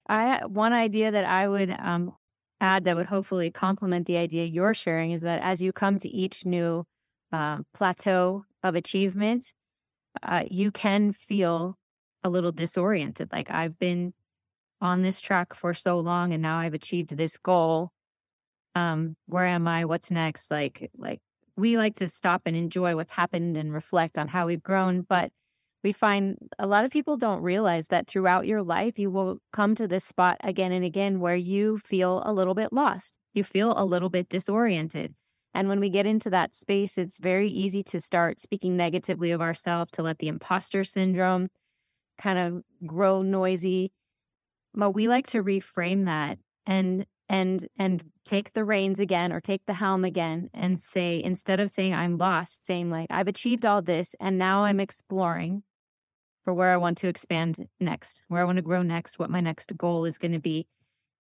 I 0.08 0.44
one 0.44 0.72
idea 0.72 1.10
that 1.10 1.24
I 1.24 1.48
would 1.48 1.70
um, 1.70 2.14
add 2.60 2.84
that 2.84 2.96
would 2.96 3.06
hopefully 3.06 3.50
complement 3.50 4.06
the 4.06 4.18
idea 4.18 4.44
you're 4.44 4.74
sharing 4.74 5.12
is 5.12 5.22
that 5.22 5.42
as 5.42 5.62
you 5.62 5.72
come 5.72 5.98
to 5.98 6.08
each 6.08 6.44
new 6.44 6.84
uh, 7.32 7.58
plateau 7.74 8.44
of 8.66 8.74
achievement, 8.74 9.52
uh, 10.22 10.44
you 10.50 10.70
can 10.70 11.12
feel 11.12 11.76
a 12.22 12.28
little 12.28 12.52
disoriented. 12.52 13.30
Like 13.32 13.50
I've 13.50 13.78
been 13.78 14.12
on 14.80 15.02
this 15.02 15.20
track 15.20 15.54
for 15.54 15.74
so 15.74 15.98
long, 15.98 16.32
and 16.32 16.42
now 16.42 16.58
I've 16.58 16.74
achieved 16.74 17.16
this 17.16 17.38
goal. 17.38 17.90
Um, 18.74 19.16
where 19.26 19.46
am 19.46 19.66
I? 19.66 19.84
What's 19.86 20.10
next? 20.10 20.50
Like, 20.50 20.90
like 20.96 21.20
we 21.56 21.78
like 21.78 21.94
to 21.96 22.08
stop 22.08 22.42
and 22.46 22.56
enjoy 22.56 22.94
what's 22.96 23.12
happened 23.12 23.56
and 23.56 23.72
reflect 23.72 24.18
on 24.18 24.28
how 24.28 24.46
we've 24.46 24.62
grown, 24.62 25.02
but 25.02 25.30
we 25.82 25.92
find 25.92 26.36
a 26.58 26.66
lot 26.66 26.84
of 26.84 26.90
people 26.90 27.16
don't 27.16 27.42
realize 27.42 27.88
that 27.88 28.08
throughout 28.08 28.46
your 28.46 28.62
life, 28.62 28.98
you 28.98 29.10
will 29.10 29.38
come 29.52 29.74
to 29.76 29.86
this 29.86 30.04
spot 30.04 30.36
again 30.42 30.72
and 30.72 30.84
again 30.84 31.20
where 31.20 31.36
you 31.36 31.78
feel 31.78 32.22
a 32.26 32.32
little 32.32 32.54
bit 32.54 32.72
lost. 32.72 33.18
You 33.34 33.44
feel 33.44 33.72
a 33.76 33.84
little 33.84 34.08
bit 34.10 34.28
disoriented. 34.28 35.14
And 35.56 35.68
when 35.68 35.80
we 35.80 35.88
get 35.88 36.06
into 36.06 36.30
that 36.30 36.54
space, 36.54 36.98
it's 36.98 37.18
very 37.18 37.48
easy 37.48 37.82
to 37.84 38.00
start 38.00 38.40
speaking 38.40 38.76
negatively 38.76 39.30
of 39.30 39.40
ourselves, 39.40 39.90
to 39.92 40.02
let 40.02 40.18
the 40.18 40.28
imposter 40.28 40.84
syndrome 40.84 41.48
kind 42.20 42.38
of 42.38 42.62
grow 42.86 43.22
noisy. 43.22 43.92
But 44.74 44.92
we 44.92 45.08
like 45.08 45.26
to 45.28 45.42
reframe 45.42 46.04
that 46.04 46.38
and 46.66 47.06
and 47.28 47.66
and 47.78 48.04
take 48.24 48.52
the 48.52 48.64
reins 48.64 49.00
again 49.00 49.32
or 49.32 49.40
take 49.40 49.62
the 49.66 49.74
helm 49.74 50.04
again 50.04 50.48
and 50.54 50.80
say 50.80 51.20
instead 51.20 51.58
of 51.58 51.68
saying 51.68 51.92
i'm 51.92 52.16
lost 52.18 52.64
saying 52.64 52.88
like 52.88 53.08
i've 53.10 53.26
achieved 53.26 53.66
all 53.66 53.82
this 53.82 54.14
and 54.20 54.38
now 54.38 54.62
i'm 54.62 54.78
exploring 54.78 55.64
for 56.46 56.54
where 56.54 56.72
I 56.72 56.76
want 56.76 56.96
to 56.98 57.08
expand 57.08 57.66
next, 57.80 58.22
where 58.28 58.40
I 58.40 58.44
want 58.44 58.56
to 58.56 58.62
grow 58.62 58.80
next, 58.80 59.18
what 59.18 59.28
my 59.28 59.40
next 59.40 59.76
goal 59.76 60.04
is 60.04 60.16
going 60.16 60.30
to 60.30 60.38
be. 60.38 60.68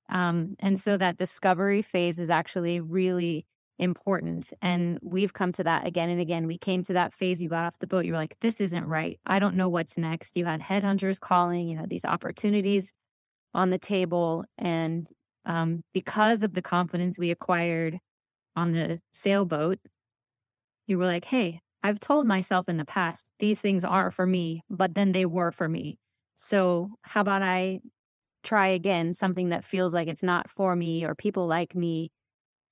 Um, 0.08 0.54
and 0.60 0.80
so 0.80 0.96
that 0.96 1.16
discovery 1.16 1.82
phase 1.82 2.20
is 2.20 2.30
actually 2.30 2.80
really 2.80 3.44
important. 3.78 4.52
And 4.62 4.98
we've 5.02 5.32
come 5.32 5.52
to 5.52 5.64
that 5.64 5.86
again 5.86 6.08
and 6.08 6.20
again. 6.20 6.46
We 6.46 6.58
came 6.58 6.82
to 6.84 6.92
that 6.94 7.12
phase. 7.12 7.42
You 7.42 7.48
got 7.48 7.64
off 7.64 7.78
the 7.78 7.86
boat. 7.86 8.04
You 8.04 8.12
were 8.12 8.18
like, 8.18 8.36
this 8.40 8.60
isn't 8.60 8.86
right. 8.86 9.18
I 9.26 9.38
don't 9.38 9.56
know 9.56 9.68
what's 9.68 9.98
next. 9.98 10.36
You 10.36 10.44
had 10.44 10.60
headhunters 10.60 11.20
calling, 11.20 11.68
you 11.68 11.76
had 11.78 11.90
these 11.90 12.04
opportunities 12.04 12.92
on 13.54 13.70
the 13.70 13.78
table. 13.78 14.44
And 14.58 15.06
um, 15.44 15.82
because 15.92 16.42
of 16.42 16.54
the 16.54 16.62
confidence 16.62 17.18
we 17.18 17.30
acquired 17.30 17.98
on 18.54 18.72
the 18.72 18.98
sailboat, 19.12 19.78
you 20.86 20.98
were 20.98 21.06
like, 21.06 21.24
hey, 21.24 21.60
I've 21.82 22.00
told 22.00 22.26
myself 22.26 22.68
in 22.68 22.78
the 22.78 22.84
past 22.84 23.30
these 23.38 23.60
things 23.60 23.84
are 23.84 24.10
for 24.10 24.26
me, 24.26 24.62
but 24.70 24.94
then 24.94 25.12
they 25.12 25.26
were 25.26 25.52
for 25.52 25.68
me. 25.68 25.98
So 26.34 26.90
how 27.02 27.20
about 27.20 27.42
I 27.42 27.80
try 28.42 28.68
again 28.68 29.12
something 29.12 29.50
that 29.50 29.64
feels 29.64 29.92
like 29.92 30.08
it's 30.08 30.22
not 30.22 30.48
for 30.48 30.76
me 30.76 31.04
or 31.04 31.14
people 31.14 31.46
like 31.46 31.74
me 31.74 32.10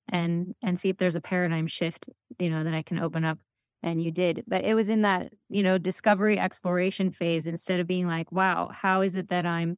and 0.09 0.55
and 0.63 0.79
see 0.79 0.89
if 0.89 0.99
there's 0.99 1.17
a 1.17 1.21
paradigm 1.21 1.67
shift, 1.67 2.09
you 2.39 2.51
know, 2.51 2.65
that 2.65 2.75
I 2.75 2.83
can 2.83 2.99
open 2.99 3.25
up 3.25 3.39
and 3.83 4.03
you 4.03 4.11
did. 4.11 4.45
But 4.47 4.65
it 4.65 4.75
was 4.75 4.89
in 4.89 5.03
that, 5.03 5.33
you 5.49 5.63
know, 5.63 5.79
discovery 5.79 6.39
exploration 6.39 7.11
phase 7.11 7.47
instead 7.47 7.81
of 7.81 7.87
being 7.87 8.07
like, 8.07 8.31
wow, 8.33 8.71
how 8.73 9.03
is 9.03 9.17
it 9.17 9.29
that 9.29 9.47
I'm 9.47 9.77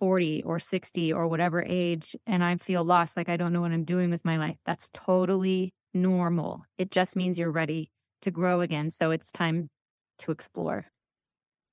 40 0.00 0.42
or 0.42 0.58
60 0.58 1.12
or 1.12 1.28
whatever 1.28 1.64
age 1.66 2.16
and 2.26 2.44
I 2.44 2.56
feel 2.56 2.84
lost, 2.84 3.16
like 3.16 3.28
I 3.28 3.36
don't 3.36 3.52
know 3.52 3.60
what 3.60 3.72
I'm 3.72 3.84
doing 3.84 4.10
with 4.10 4.24
my 4.24 4.36
life. 4.36 4.56
That's 4.66 4.90
totally 4.92 5.72
normal. 5.94 6.64
It 6.78 6.90
just 6.90 7.16
means 7.16 7.38
you're 7.38 7.50
ready 7.50 7.90
to 8.22 8.30
grow 8.30 8.60
again. 8.60 8.90
So 8.90 9.10
it's 9.10 9.30
time 9.30 9.70
to 10.18 10.32
explore. 10.32 10.86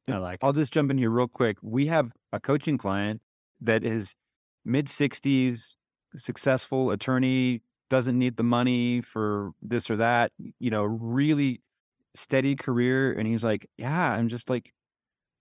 I 0.07 0.17
like. 0.17 0.39
I'll 0.41 0.53
just 0.53 0.73
jump 0.73 0.91
in 0.91 0.97
here 0.97 1.09
real 1.09 1.27
quick. 1.27 1.57
We 1.61 1.87
have 1.87 2.11
a 2.31 2.39
coaching 2.39 2.77
client 2.77 3.21
that 3.61 3.83
is 3.83 4.15
mid 4.65 4.87
60s, 4.87 5.75
successful 6.15 6.91
attorney, 6.91 7.61
doesn't 7.89 8.17
need 8.17 8.37
the 8.37 8.43
money 8.43 9.01
for 9.01 9.51
this 9.61 9.89
or 9.89 9.97
that, 9.97 10.31
you 10.59 10.69
know, 10.71 10.83
really 10.85 11.61
steady 12.15 12.55
career. 12.55 13.11
And 13.13 13.27
he's 13.27 13.43
like, 13.43 13.67
Yeah, 13.77 14.11
I'm 14.13 14.27
just 14.27 14.49
like, 14.49 14.73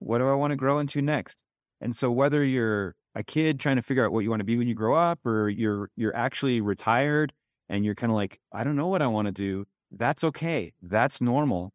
what 0.00 0.18
do 0.18 0.28
I 0.28 0.34
want 0.34 0.50
to 0.52 0.56
grow 0.56 0.78
into 0.78 1.00
next? 1.00 1.44
And 1.80 1.94
so 1.94 2.10
whether 2.10 2.44
you're 2.44 2.96
a 3.14 3.22
kid 3.22 3.60
trying 3.60 3.76
to 3.76 3.82
figure 3.82 4.04
out 4.04 4.12
what 4.12 4.20
you 4.20 4.30
want 4.30 4.40
to 4.40 4.44
be 4.44 4.56
when 4.56 4.68
you 4.68 4.74
grow 4.74 4.94
up, 4.94 5.24
or 5.24 5.48
you're 5.48 5.90
you're 5.96 6.14
actually 6.16 6.60
retired 6.60 7.32
and 7.68 7.84
you're 7.84 7.94
kind 7.94 8.10
of 8.10 8.16
like, 8.16 8.40
I 8.52 8.64
don't 8.64 8.76
know 8.76 8.88
what 8.88 9.02
I 9.02 9.06
want 9.06 9.26
to 9.26 9.32
do, 9.32 9.66
that's 9.92 10.24
okay. 10.24 10.72
That's 10.82 11.20
normal. 11.20 11.72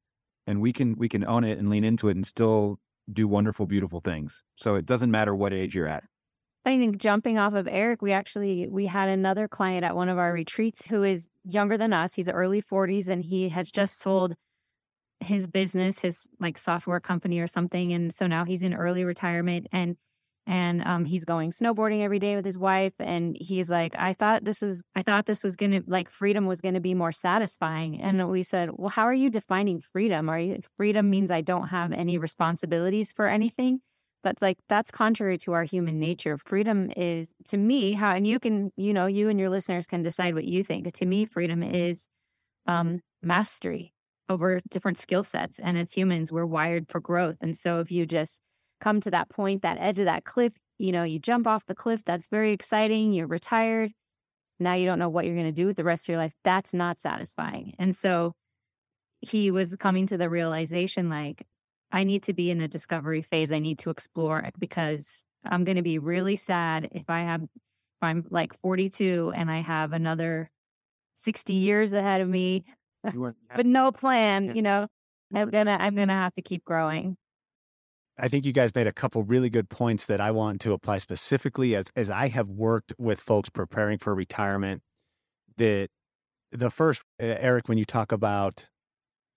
And 0.47 0.61
we 0.61 0.73
can 0.73 0.95
we 0.97 1.09
can 1.09 1.25
own 1.25 1.43
it 1.43 1.57
and 1.57 1.69
lean 1.69 1.83
into 1.83 2.07
it 2.09 2.15
and 2.15 2.25
still 2.25 2.79
do 3.11 3.27
wonderful, 3.27 3.65
beautiful 3.65 4.01
things. 4.01 4.43
So 4.55 4.75
it 4.75 4.85
doesn't 4.85 5.11
matter 5.11 5.35
what 5.35 5.53
age 5.53 5.75
you're 5.75 5.87
at. 5.87 6.03
I 6.65 6.77
think 6.79 6.97
jumping 6.97 7.37
off 7.37 7.53
of 7.53 7.67
Eric, 7.67 8.01
we 8.01 8.11
actually 8.11 8.67
we 8.67 8.87
had 8.87 9.07
another 9.09 9.47
client 9.47 9.85
at 9.85 9.95
one 9.95 10.09
of 10.09 10.17
our 10.17 10.33
retreats 10.33 10.85
who 10.87 11.03
is 11.03 11.27
younger 11.43 11.77
than 11.77 11.93
us. 11.93 12.15
He's 12.15 12.27
early 12.29 12.61
40s 12.61 13.07
and 13.07 13.23
he 13.23 13.49
has 13.49 13.71
just 13.71 13.99
sold 13.99 14.35
his 15.21 15.47
business, 15.47 15.99
his 15.99 16.27
like 16.39 16.57
software 16.57 16.99
company 16.99 17.39
or 17.39 17.47
something. 17.47 17.93
And 17.93 18.13
so 18.13 18.27
now 18.27 18.45
he's 18.45 18.63
in 18.63 18.73
early 18.73 19.03
retirement 19.05 19.67
and 19.71 19.97
and 20.47 20.83
um, 20.85 21.05
he's 21.05 21.25
going 21.25 21.51
snowboarding 21.51 22.03
every 22.03 22.19
day 22.19 22.35
with 22.35 22.45
his 22.45 22.57
wife. 22.57 22.93
And 22.99 23.37
he's 23.39 23.69
like, 23.69 23.95
I 23.97 24.13
thought 24.13 24.45
this 24.45 24.61
was, 24.61 24.83
I 24.95 25.03
thought 25.03 25.25
this 25.25 25.43
was 25.43 25.55
gonna 25.55 25.81
like 25.87 26.09
freedom 26.09 26.45
was 26.47 26.61
gonna 26.61 26.81
be 26.81 26.93
more 26.95 27.11
satisfying. 27.11 28.01
And 28.01 28.29
we 28.29 28.43
said, 28.43 28.69
well, 28.73 28.89
how 28.89 29.03
are 29.03 29.13
you 29.13 29.29
defining 29.31 29.81
freedom? 29.81 30.29
Are 30.29 30.39
you 30.39 30.59
freedom 30.77 31.09
means 31.09 31.31
I 31.31 31.41
don't 31.41 31.69
have 31.69 31.91
any 31.93 32.17
responsibilities 32.19 33.13
for 33.13 33.27
anything? 33.27 33.81
But 34.25 34.41
like 34.41 34.57
that's 34.67 34.89
contrary 34.89 35.37
to 35.37 35.53
our 35.53 35.63
human 35.63 35.99
nature. 35.99 36.39
Freedom 36.39 36.91
is 36.97 37.27
to 37.49 37.57
me 37.57 37.93
how, 37.93 38.09
and 38.09 38.25
you 38.25 38.39
can, 38.39 38.71
you 38.75 38.91
know, 38.91 39.05
you 39.05 39.29
and 39.29 39.39
your 39.39 39.51
listeners 39.51 39.85
can 39.85 40.01
decide 40.01 40.33
what 40.33 40.45
you 40.45 40.63
think. 40.63 40.91
To 40.91 41.05
me, 41.05 41.25
freedom 41.25 41.61
is 41.61 42.07
um, 42.65 43.01
mastery 43.21 43.93
over 44.27 44.59
different 44.71 44.97
skill 44.97 45.21
sets. 45.21 45.59
And 45.59 45.77
as 45.77 45.93
humans, 45.93 46.31
we're 46.31 46.47
wired 46.47 46.89
for 46.89 46.99
growth. 46.99 47.35
And 47.39 47.55
so 47.55 47.79
if 47.81 47.91
you 47.91 48.07
just 48.07 48.41
come 48.81 48.99
to 49.01 49.11
that 49.11 49.29
point, 49.29 49.61
that 49.61 49.77
edge 49.79 49.99
of 49.99 50.05
that 50.05 50.23
cliff, 50.25 50.53
you 50.79 50.91
know, 50.91 51.03
you 51.03 51.19
jump 51.19 51.45
off 51.45 51.67
the 51.67 51.75
cliff, 51.75 52.01
that's 52.03 52.27
very 52.27 52.51
exciting. 52.51 53.13
You're 53.13 53.27
retired. 53.27 53.91
Now 54.59 54.73
you 54.73 54.87
don't 54.87 54.97
know 54.97 55.09
what 55.09 55.25
you're 55.25 55.35
going 55.35 55.45
to 55.45 55.51
do 55.51 55.67
with 55.67 55.77
the 55.77 55.83
rest 55.83 56.05
of 56.05 56.13
your 56.13 56.17
life. 56.17 56.33
That's 56.43 56.73
not 56.73 56.97
satisfying. 56.97 57.75
And 57.77 57.95
so 57.95 58.33
he 59.21 59.51
was 59.51 59.75
coming 59.75 60.07
to 60.07 60.17
the 60.17 60.31
realization 60.31 61.09
like, 61.09 61.45
I 61.95 62.03
need 62.03 62.23
to 62.23 62.33
be 62.33 62.51
in 62.51 62.59
a 62.61 62.67
discovery 62.67 63.21
phase. 63.21 63.51
I 63.51 63.59
need 63.59 63.79
to 63.79 63.89
explore 63.89 64.39
it 64.39 64.53
because 64.59 65.23
I'm 65.45 65.63
going 65.63 65.77
to 65.77 65.81
be 65.81 65.97
really 65.97 66.35
sad 66.35 66.89
if 66.91 67.09
I 67.09 67.21
have, 67.21 67.41
if 67.41 67.49
I'm 68.01 68.25
like 68.29 68.59
42 68.61 69.31
and 69.35 69.49
I 69.49 69.61
have 69.61 69.93
another 69.93 70.51
60 71.13 71.53
years 71.53 71.93
ahead 71.93 72.19
of 72.19 72.27
me 72.27 72.65
but 73.55 73.65
no 73.65 73.91
plan, 73.91 74.55
you 74.55 74.61
know, 74.61 74.87
I'm 75.33 75.49
gonna 75.49 75.77
I'm 75.79 75.95
gonna 75.95 76.13
have 76.13 76.33
to 76.35 76.41
keep 76.41 76.63
growing. 76.65 77.17
I 78.17 78.29
think 78.29 78.45
you 78.45 78.53
guys 78.53 78.73
made 78.73 78.87
a 78.87 78.93
couple 78.93 79.23
really 79.23 79.49
good 79.49 79.69
points 79.69 80.05
that 80.05 80.21
I 80.21 80.31
want 80.31 80.61
to 80.61 80.73
apply 80.73 80.99
specifically 80.99 81.75
as 81.75 81.87
as 81.95 82.09
I 82.09 82.29
have 82.29 82.49
worked 82.49 82.93
with 82.97 83.19
folks 83.19 83.49
preparing 83.49 83.97
for 83.97 84.15
retirement. 84.15 84.81
That 85.57 85.89
the 86.51 86.69
first, 86.69 87.03
eh, 87.19 87.37
Eric, 87.39 87.67
when 87.67 87.77
you 87.77 87.85
talk 87.85 88.11
about 88.11 88.67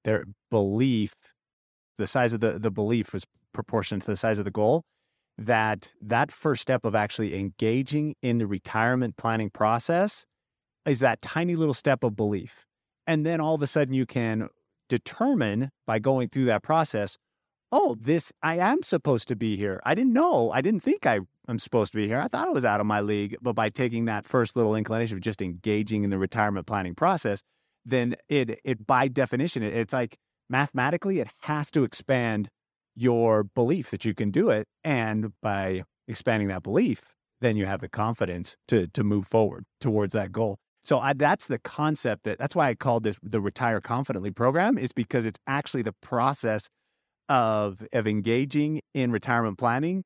their 0.05 0.25
belief, 0.51 1.15
the 1.99 2.07
size 2.07 2.33
of 2.33 2.41
the 2.41 2.59
the 2.59 2.71
belief 2.71 3.13
was 3.13 3.25
proportionate 3.53 4.05
to 4.05 4.11
the 4.11 4.17
size 4.17 4.39
of 4.39 4.45
the 4.45 4.51
goal. 4.51 4.85
That 5.37 5.93
that 6.01 6.33
first 6.33 6.63
step 6.63 6.85
of 6.85 6.95
actually 6.95 7.39
engaging 7.39 8.17
in 8.23 8.39
the 8.39 8.47
retirement 8.47 9.17
planning 9.17 9.51
process 9.51 10.25
is 10.87 11.01
that 11.01 11.21
tiny 11.21 11.55
little 11.55 11.75
step 11.75 12.03
of 12.03 12.17
belief 12.17 12.67
and 13.09 13.25
then 13.25 13.41
all 13.41 13.55
of 13.55 13.63
a 13.63 13.67
sudden 13.67 13.95
you 13.95 14.05
can 14.05 14.51
determine 14.91 15.71
by 15.87 15.99
going 15.99 16.29
through 16.29 16.45
that 16.45 16.63
process, 16.63 17.17
oh, 17.73 17.97
this, 17.99 18.31
I 18.43 18.59
am 18.59 18.83
supposed 18.83 19.29
to 19.29 19.37
be 19.37 19.57
here. 19.57 19.81
I 19.85 19.95
didn't 19.95 20.13
know. 20.13 20.51
I 20.53 20.61
didn't 20.61 20.81
think 20.81 21.07
I 21.07 21.21
am 21.49 21.59
supposed 21.59 21.93
to 21.93 21.97
be 21.97 22.07
here. 22.07 22.21
I 22.21 22.29
thought 22.29 22.49
I 22.49 22.51
was 22.51 22.67
out 22.67 22.81
of 22.81 22.87
my 22.87 23.01
league. 23.01 23.37
But 23.41 23.55
by 23.55 23.71
taking 23.71 24.05
that 24.05 24.27
first 24.27 24.57
little 24.57 24.77
inclination 24.77 25.17
of 25.17 25.23
just 25.23 25.41
engaging 25.41 26.05
in 26.05 26.11
the 26.11 26.19
retirement 26.19 26.67
planning 26.67 26.95
process, 26.95 27.41
then 27.83 28.15
it, 28.29 28.61
it 28.63 28.87
by 28.87 29.09
definition, 29.09 29.63
it, 29.63 29.75
it's 29.75 29.95
like 29.95 30.19
mathematically, 30.49 31.21
it 31.21 31.29
has 31.43 31.71
to 31.73 31.85
expand 31.85 32.49
your 32.95 33.45
belief 33.45 33.91
that 33.91 34.05
you 34.05 34.15
can 34.15 34.31
do 34.31 34.51
it. 34.51 34.67
And 34.83 35.33
by 35.41 35.85
expanding 36.07 36.49
that 36.49 36.63
belief, 36.63 37.15
then 37.41 37.57
you 37.57 37.67
have 37.67 37.81
the 37.81 37.89
confidence 37.89 38.57
to 38.69 38.89
to 38.89 39.05
move 39.05 39.27
forward 39.27 39.65
towards 39.81 40.13
that 40.15 40.33
goal. 40.33 40.59
So 40.85 40.99
I, 40.99 41.13
that's 41.13 41.47
the 41.47 41.59
concept 41.59 42.25
that 42.25 42.39
that's 42.39 42.57
why 42.57 42.69
I 42.69 42.75
called 42.75 43.03
this 43.05 43.17
the 43.23 43.41
Retire 43.41 43.81
Confidently 43.81 44.31
program 44.31 44.79
is 44.79 44.93
because 44.93 45.25
it's 45.25 45.39
actually 45.47 45.83
the 45.83 45.95
process 46.03 46.69
of 47.29 47.87
of 47.93 48.07
engaging 48.07 48.81
in 48.95 49.13
retirement 49.13 49.59
planning. 49.59 50.05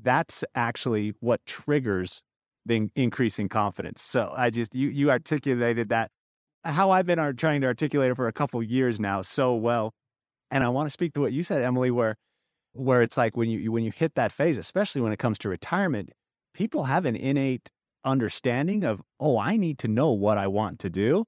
That's 0.00 0.42
actually 0.54 1.12
what 1.20 1.44
triggers 1.46 2.22
the 2.64 2.88
increasing 2.96 3.48
confidence. 3.48 4.02
So 4.02 4.32
I 4.36 4.50
just 4.50 4.74
you 4.74 4.88
you 4.88 5.10
articulated 5.10 5.88
that 5.90 6.10
how 6.64 6.90
I've 6.90 7.06
been 7.06 7.36
trying 7.36 7.60
to 7.62 7.66
articulate 7.66 8.10
it 8.10 8.14
for 8.14 8.28
a 8.28 8.32
couple 8.32 8.62
years 8.62 9.00
now 9.00 9.22
so 9.22 9.54
well, 9.54 9.92
and 10.50 10.62
I 10.62 10.68
want 10.68 10.86
to 10.86 10.90
speak 10.90 11.14
to 11.14 11.20
what 11.20 11.32
you 11.32 11.42
said, 11.42 11.62
Emily, 11.62 11.90
where 11.90 12.16
where 12.74 13.02
it's 13.02 13.16
like 13.16 13.36
when 13.36 13.50
you 13.50 13.70
when 13.70 13.84
you 13.84 13.90
hit 13.90 14.14
that 14.14 14.32
phase, 14.32 14.58
especially 14.58 15.00
when 15.00 15.12
it 15.12 15.18
comes 15.18 15.38
to 15.38 15.48
retirement, 15.48 16.10
people 16.54 16.84
have 16.84 17.04
an 17.04 17.16
innate 17.16 17.70
understanding 18.04 18.84
of, 18.84 19.00
oh, 19.20 19.38
I 19.38 19.56
need 19.56 19.78
to 19.80 19.88
know 19.88 20.10
what 20.12 20.38
I 20.38 20.46
want 20.46 20.78
to 20.80 20.90
do. 20.90 21.24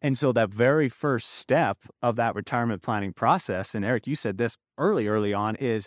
And 0.00 0.18
so 0.18 0.32
that 0.32 0.50
very 0.50 0.88
first 0.88 1.30
step 1.30 1.78
of 2.02 2.16
that 2.16 2.34
retirement 2.34 2.82
planning 2.82 3.12
process, 3.12 3.74
and 3.74 3.84
Eric, 3.84 4.06
you 4.06 4.16
said 4.16 4.36
this 4.36 4.56
early, 4.76 5.08
early 5.08 5.32
on, 5.32 5.56
is 5.56 5.86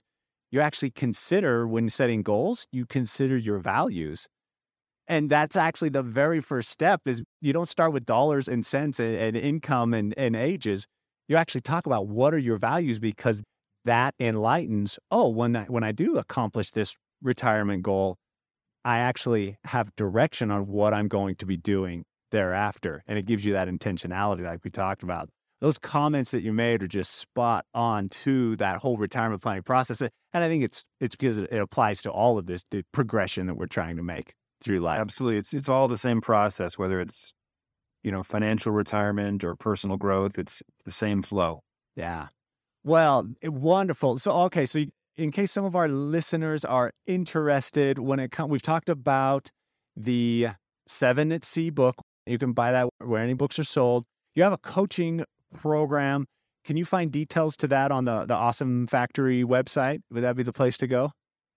you 0.50 0.60
actually 0.60 0.92
consider 0.92 1.68
when 1.68 1.90
setting 1.90 2.24
goals, 2.24 2.66
you 2.72 2.86
consider 2.86 3.38
your 3.38 3.60
values. 3.60 4.28
And 5.08 5.30
that's 5.30 5.56
actually 5.56 5.90
the 5.90 6.04
very 6.04 6.42
first 6.42 6.70
step 6.70 7.02
is 7.06 7.24
you 7.42 7.54
don't 7.54 7.70
start 7.70 7.94
with 7.94 8.06
dollars 8.06 8.48
and 8.48 8.66
cents 8.66 9.00
and, 9.00 9.16
and 9.16 9.38
income 9.38 9.94
and, 9.94 10.14
and 10.18 10.36
ages. 10.36 10.86
You 11.28 11.38
actually 11.38 11.62
talk 11.62 11.86
about 11.86 12.08
what 12.08 12.34
are 12.34 12.38
your 12.38 12.58
values 12.58 13.00
because 13.00 13.42
that 13.86 14.16
enlightens, 14.20 15.00
oh, 15.10 15.30
when 15.30 15.56
I, 15.56 15.64
when 15.66 15.84
I 15.84 15.94
do 15.94 16.18
accomplish 16.18 16.72
this 16.72 16.96
retirement 17.22 17.84
goal, 17.84 18.18
I 18.84 19.00
actually 19.00 19.58
have 19.66 19.96
direction 19.96 20.52
on 20.52 20.68
what 20.68 20.94
I'm 20.94 21.08
going 21.08 21.36
to 21.36 21.46
be 21.46 21.58
doing 21.58 22.04
thereafter. 22.32 23.04
And 23.08 23.18
it 23.18 23.26
gives 23.26 23.46
you 23.46 23.54
that 23.54 23.70
intentionality, 23.70 24.42
like 24.42 24.60
we 24.64 24.72
talked 24.72 25.04
about. 25.04 25.30
Those 25.60 25.78
comments 25.78 26.32
that 26.32 26.44
you 26.44 26.54
made 26.54 26.84
are 26.84 26.88
just 26.88 27.16
spot 27.16 27.66
on 27.74 28.10
to 28.10 28.56
that 28.58 28.80
whole 28.80 28.98
retirement 28.98 29.42
planning 29.42 29.64
process. 29.64 30.02
And 30.02 30.12
I 30.34 30.48
think 30.48 30.64
it's 30.64 30.84
it's 31.00 31.16
because 31.16 31.40
it 31.40 31.52
applies 31.52 32.02
to 32.04 32.12
all 32.12 32.38
of 32.38 32.46
this, 32.46 32.64
the 32.70 32.84
progression 32.92 33.48
that 33.48 33.56
we're 33.56 33.66
trying 33.66 33.98
to 33.98 34.04
make 34.04 34.34
through 34.62 34.80
life. 34.80 35.00
Absolutely. 35.00 35.38
It's 35.38 35.54
it's 35.54 35.70
all 35.70 35.88
the 35.88 35.98
same 35.98 36.22
process, 36.22 36.78
whether 36.78 37.00
it's, 37.00 37.34
you 38.04 38.12
know, 38.12 38.24
financial 38.24 38.72
retirement 38.72 39.44
or 39.44 39.56
personal 39.56 39.98
growth. 39.98 40.38
It's 40.38 40.62
the 40.86 40.92
same 40.92 41.24
flow. 41.24 41.62
Yeah. 41.96 42.28
Well, 42.84 43.28
wonderful. 43.44 44.20
So 44.20 44.32
okay, 44.44 44.66
so 44.66 44.86
in 45.18 45.32
case 45.32 45.52
some 45.52 45.66
of 45.66 45.76
our 45.76 45.88
listeners 45.88 46.64
are 46.64 46.92
interested, 47.06 48.00
when 48.00 48.20
it 48.20 48.32
comes, 48.32 48.52
we've 48.52 48.62
talked 48.62 48.90
about 48.90 49.50
the 49.96 50.50
Seven 50.88 51.32
at 51.32 51.44
Sea 51.44 51.70
book. 51.70 51.96
You 52.26 52.38
can 52.38 52.54
buy 52.54 52.72
that 52.72 52.88
where 53.04 53.22
any 53.22 53.34
books 53.34 53.58
are 53.60 53.64
sold. 53.64 54.06
You 54.36 54.44
have 54.44 54.54
a 54.54 54.58
coaching 54.58 55.24
program. 55.56 56.26
Can 56.64 56.78
you 56.78 56.86
find 56.86 57.12
details 57.12 57.58
to 57.58 57.68
that 57.68 57.92
on 57.92 58.06
the 58.06 58.26
the 58.26 58.36
Awesome 58.36 58.88
Factory 58.88 59.44
website? 59.44 60.00
Would 60.12 60.24
that 60.24 60.36
be 60.36 60.44
the 60.44 60.54
place 60.54 60.78
to 60.78 60.88
go? 60.88 61.12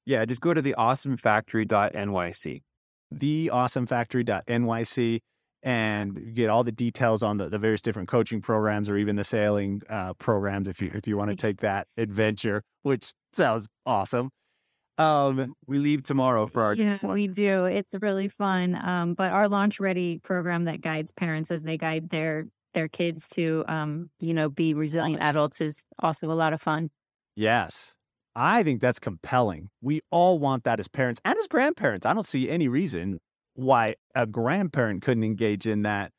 Yeah, 0.07 0.25
just 0.25 0.41
go 0.41 0.55
to 0.55 0.63
the 0.63 0.75
awesomefactory.nyc. 0.79 2.63
The 3.11 3.51
awesomefactory.nyc. 3.53 5.21
and 5.63 6.35
get 6.35 6.49
all 6.49 6.65
the 6.65 6.73
details 6.73 7.23
on 7.23 7.37
the, 7.37 7.49
the 7.49 7.59
various 7.59 7.83
different 7.83 8.09
coaching 8.09 8.41
programs 8.41 8.89
or 8.89 8.97
even 8.97 9.17
the 9.17 9.25
sailing 9.25 9.83
uh, 9.91 10.15
programs 10.15 10.69
if 10.69 10.81
you 10.81 10.91
if 10.95 11.07
you 11.07 11.17
want 11.17 11.31
to 11.31 11.37
take 11.37 11.61
that 11.61 11.87
adventure, 11.97 12.63
which 12.83 13.13
sounds 13.33 13.69
awesome. 13.85 14.31
Um, 14.99 15.55
we 15.67 15.79
leave 15.79 16.03
tomorrow 16.03 16.47
for 16.47 16.63
our 16.63 16.75
yeah, 16.75 16.99
we 17.03 17.27
do. 17.27 17.65
It's 17.65 17.95
really 18.01 18.29
fun. 18.29 18.75
Um, 18.75 19.15
but 19.15 19.33
our 19.33 19.49
launch 19.49 19.81
ready 19.81 20.19
program 20.19 20.65
that 20.65 20.83
guides 20.83 21.11
parents 21.13 21.51
as 21.51 21.63
they 21.63 21.79
guide 21.79 22.11
their 22.11 22.47
their 22.75 22.89
kids 22.89 23.27
to 23.31 23.65
um, 23.67 24.11
you 24.21 24.35
know, 24.35 24.49
be 24.49 24.75
resilient 24.75 25.23
adults 25.23 25.61
is 25.61 25.83
also 25.99 26.31
a 26.31 26.35
lot 26.35 26.53
of 26.53 26.61
fun. 26.61 26.91
Yes. 27.35 27.97
I 28.37 28.63
think 28.63 28.81
that's 28.81 28.99
compelling. 28.99 29.71
We 29.81 30.03
all 30.11 30.39
want 30.39 30.65
that 30.65 30.81
as 30.81 30.89
parents 30.89 31.21
and 31.25 31.39
as 31.39 31.49
grandparents. 31.49 32.07
I 32.07 32.15
don't 32.15 32.27
see 32.27 32.49
any 32.49 32.69
reason 32.69 33.21
why 33.55 33.97
a 34.15 34.27
grandparent 34.27 35.03
couldn't 35.03 35.25
engage 35.25 35.67
in 35.67 35.83
that 35.83 36.13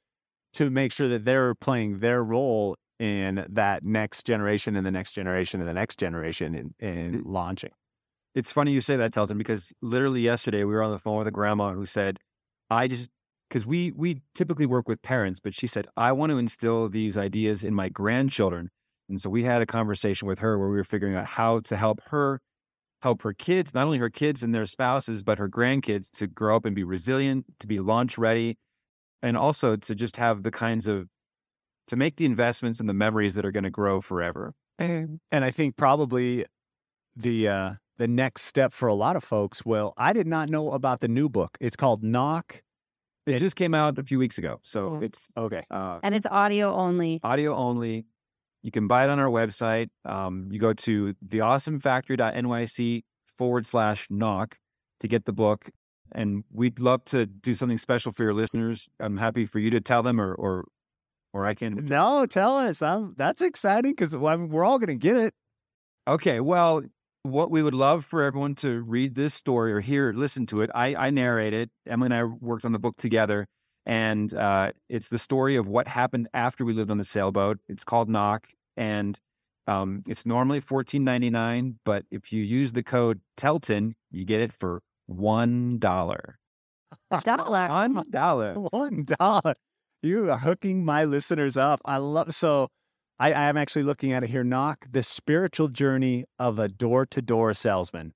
to 0.54 0.70
make 0.70 0.92
sure 0.92 1.08
that 1.08 1.26
they're 1.26 1.56
playing 1.56 2.00
their 2.00 2.24
role 2.24 2.76
in 3.00 3.46
that 3.50 3.84
next 3.84 4.26
generation 4.26 4.76
and 4.76 4.86
the 4.86 4.92
next 4.92 5.14
generation 5.14 5.60
and 5.60 5.68
the 5.68 5.74
next 5.74 5.98
generation 5.98 6.54
in, 6.54 6.74
in 6.80 7.22
mm. 7.22 7.22
launching. 7.26 7.72
It's 8.36 8.52
funny 8.52 8.72
you 8.72 8.82
say 8.82 8.96
that, 8.96 9.14
Telton, 9.14 9.38
because 9.38 9.74
literally 9.82 10.22
yesterday 10.22 10.64
we 10.64 10.74
were 10.74 10.84
on 10.84 10.92
the 10.92 11.00
phone 11.00 11.18
with 11.18 11.28
a 11.28 11.32
grandma 11.32 11.72
who 11.72 11.86
said, 11.86 12.20
I 12.70 12.88
just 12.88 13.10
because 13.50 13.68
we 13.68 13.92
we 13.92 14.22
typically 14.36 14.66
work 14.66 14.88
with 14.88 15.02
parents, 15.02 15.40
but 15.40 15.54
she 15.54 15.68
said, 15.68 15.88
I 15.98 16.14
want 16.14 16.32
to 16.32 16.38
instill 16.38 16.88
these 16.88 17.18
ideas 17.18 17.64
in 17.64 17.74
my 17.74 17.90
grandchildren. 17.90 18.70
And 19.12 19.20
so 19.20 19.30
we 19.30 19.44
had 19.44 19.62
a 19.62 19.66
conversation 19.66 20.28
with 20.28 20.40
her 20.40 20.58
where 20.58 20.70
we 20.70 20.78
were 20.78 20.86
figuring 20.86 21.16
out 21.16 21.26
how 21.26 21.60
to 21.60 21.76
help 21.76 22.02
her 22.08 22.40
help 23.02 23.24
her 23.24 23.34
kids, 23.34 23.74
not 23.74 23.86
only 23.86 23.98
her 23.98 24.10
kids 24.10 24.42
and 24.42 24.56
their 24.56 24.66
spouses, 24.66 25.22
but 25.22 25.38
her 25.38 25.50
grandkids 25.50 26.10
to 26.12 26.28
grow 26.28 26.56
up 26.56 26.66
and 26.66 26.76
be 26.76 26.84
resilient, 26.84 27.46
to 27.60 27.68
be 27.68 27.80
launch 27.80 28.18
ready, 28.18 28.58
and 29.22 29.36
also 29.36 29.76
to 29.76 29.96
just 29.96 30.18
have 30.18 30.44
the 30.44 30.52
kinds 30.52 30.88
of 30.88 31.08
to 31.88 31.96
make 31.96 32.16
the 32.16 32.26
investments 32.26 32.80
and 32.80 32.88
the 32.88 32.94
memories 32.94 33.36
that 33.36 33.44
are 33.44 33.52
going 33.52 33.66
to 33.66 33.70
grow 33.70 34.00
forever. 34.00 34.54
And 34.80 35.20
I 35.32 35.52
think 35.52 35.76
probably 35.76 36.46
the 37.16 37.48
uh 37.48 37.72
the 37.98 38.08
next 38.08 38.44
step 38.44 38.74
for 38.74 38.88
a 38.88 38.94
lot 38.94 39.18
of 39.18 39.24
folks 39.26 39.66
well, 39.66 39.94
I 39.98 40.14
did 40.14 40.26
not 40.26 40.50
know 40.50 40.72
about 40.72 41.02
the 41.02 41.10
new 41.10 41.28
book. 41.28 41.58
It's 41.60 41.76
called 41.76 42.02
Knock. 42.02 42.64
It, 43.28 43.36
it 43.36 43.40
just 43.40 43.56
came 43.56 43.74
out 43.74 44.00
a 44.00 44.04
few 44.04 44.18
weeks 44.18 44.38
ago. 44.38 44.60
So 44.64 44.90
cool. 44.90 45.04
it's 45.04 45.28
okay. 45.38 45.64
Uh, 45.70 46.00
and 46.02 46.16
it's 46.16 46.26
audio 46.26 46.74
only. 46.74 47.20
Audio 47.24 47.54
only. 47.56 48.06
You 48.64 48.72
can 48.72 48.88
buy 48.88 49.04
it 49.04 49.10
on 49.10 49.20
our 49.20 49.30
website. 49.30 49.90
Um, 50.06 50.48
you 50.52 50.60
go 50.60 50.74
to 50.74 51.14
theawesomefactory.nyc 51.28 53.04
forward 53.38 53.66
slash 53.66 54.08
knock 54.10 54.58
to 55.00 55.08
get 55.08 55.26
the 55.26 55.34
book. 55.34 55.70
And 56.14 56.44
we'd 56.52 56.80
love 56.80 57.06
to 57.06 57.26
do 57.26 57.56
something 57.56 57.78
special 57.78 58.12
for 58.12 58.24
your 58.24 58.34
listeners. 58.34 58.88
I'm 59.00 59.18
happy 59.18 59.46
for 59.46 59.60
you 59.60 59.70
to 59.72 59.82
tell 59.82 60.04
them 60.04 60.20
or, 60.20 60.34
or, 60.34 60.66
or 61.34 61.46
I 61.46 61.54
can. 61.54 61.86
No, 61.86 62.26
tell 62.26 62.58
us. 62.58 62.82
I'm, 62.82 63.16
that's 63.18 63.42
exciting 63.42 63.92
because 63.92 64.14
I 64.14 64.18
mean, 64.36 64.50
we're 64.50 64.66
all 64.66 64.78
going 64.78 64.88
to 64.90 64.96
get 64.96 65.18
it. 65.18 65.34
Okay. 66.08 66.40
Well, 66.40 66.82
what 67.24 67.52
we 67.52 67.64
would 67.64 67.74
love 67.74 68.06
for 68.06 68.24
everyone 68.24 68.56
to 68.56 68.82
read 68.82 69.16
this 69.16 69.34
story 69.34 69.72
or 69.72 69.80
hear, 69.80 70.12
listen 70.12 70.46
to 70.48 70.62
it. 70.62 70.70
I, 70.74 70.96
I 70.96 71.10
narrate 71.12 71.54
it. 71.54 71.70
Emily 71.88 72.08
and 72.08 72.14
I 72.14 72.24
worked 72.24 72.66
on 72.66 72.72
the 72.72 72.80
book 72.80 72.98
together, 72.98 73.48
and 73.86 74.34
uh, 74.34 74.72
it's 74.90 75.10
the 75.10 75.20
story 75.20 75.56
of 75.56 75.68
what 75.68 75.88
happened 75.88 76.28
after 76.34 76.64
we 76.66 76.74
lived 76.74 76.92
on 76.92 76.98
the 76.98 77.06
sailboat. 77.06 77.60
It's 77.68 77.84
called 77.84 78.10
Knock, 78.10 78.50
and 78.78 79.20
um, 79.68 80.04
it's 80.08 80.26
normally 80.26 80.60
fourteen 80.60 81.04
ninety 81.04 81.30
nine, 81.30 81.80
but 81.86 82.06
if 82.12 82.32
you 82.32 82.44
use 82.44 82.72
the 82.72 82.84
code 82.84 83.22
Telton, 83.38 83.96
you 84.12 84.26
get 84.26 84.42
it 84.42 84.54
for 84.54 84.82
one 85.08 85.80
dollar. 85.80 86.38
Dollar. 87.24 87.68
One 87.68 88.06
dollar. 88.10 88.54
One 88.72 89.06
dollar. 89.06 89.56
You 90.02 90.32
are 90.32 90.38
hooking 90.38 90.84
my 90.84 91.04
listeners 91.04 91.58
up. 91.58 91.80
I 91.86 91.98
love 91.98 92.34
so. 92.34 92.70
I, 93.20 93.34
I 93.34 93.44
am 93.44 93.58
actually 93.58 93.84
looking 93.84 94.14
at 94.14 94.24
it 94.24 94.30
here. 94.30 94.44
Knock 94.44 94.88
the 94.90 95.04
spiritual 95.04 95.68
journey 95.68 96.26
of 96.40 96.58
a 96.58 96.68
door 96.68 97.06
to 97.08 97.22
door 97.22 97.54
salesman. 97.54 98.14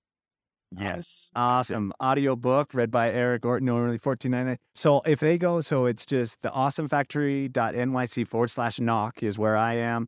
Yes. 0.72 1.30
Awesome. 1.36 1.94
Audio 2.00 2.36
book 2.36 2.74
read 2.74 2.92
by 2.92 3.12
Eric 3.12 3.46
Orton, 3.46 3.66
ninety 3.66 4.30
nine. 4.30 4.58
So 4.74 5.02
if 5.06 5.20
they 5.20 5.38
go, 5.38 5.62
so 5.62 5.86
it's 5.86 6.06
just 6.06 6.42
the 6.42 6.50
awesomefactory.nyc 6.50 8.28
forward 8.28 8.50
slash 8.50 8.80
knock 8.80 9.24
is 9.24 9.38
where 9.38 9.58
I 9.58 9.76
am. 9.76 10.08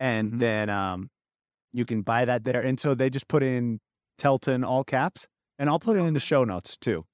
And 0.00 0.30
mm-hmm. 0.30 0.38
then 0.38 0.70
um 0.70 1.10
you 1.72 1.84
can 1.84 2.02
buy 2.02 2.24
that 2.24 2.44
there. 2.44 2.60
And 2.60 2.80
so 2.80 2.94
they 2.94 3.10
just 3.10 3.28
put 3.28 3.42
in 3.42 3.80
Telton 4.16 4.64
all 4.64 4.84
caps. 4.84 5.28
And 5.58 5.68
I'll 5.68 5.80
put 5.80 5.96
it 5.96 6.00
in 6.00 6.14
the 6.14 6.20
show 6.20 6.44
notes 6.44 6.76
too. 6.76 7.04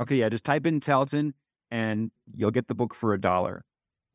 Okay, 0.00 0.16
yeah, 0.16 0.28
just 0.28 0.44
type 0.44 0.66
in 0.66 0.80
Telton 0.80 1.34
and 1.70 2.10
you'll 2.34 2.50
get 2.50 2.68
the 2.68 2.74
book 2.74 2.94
for 2.94 3.14
a 3.14 3.20
dollar. 3.20 3.64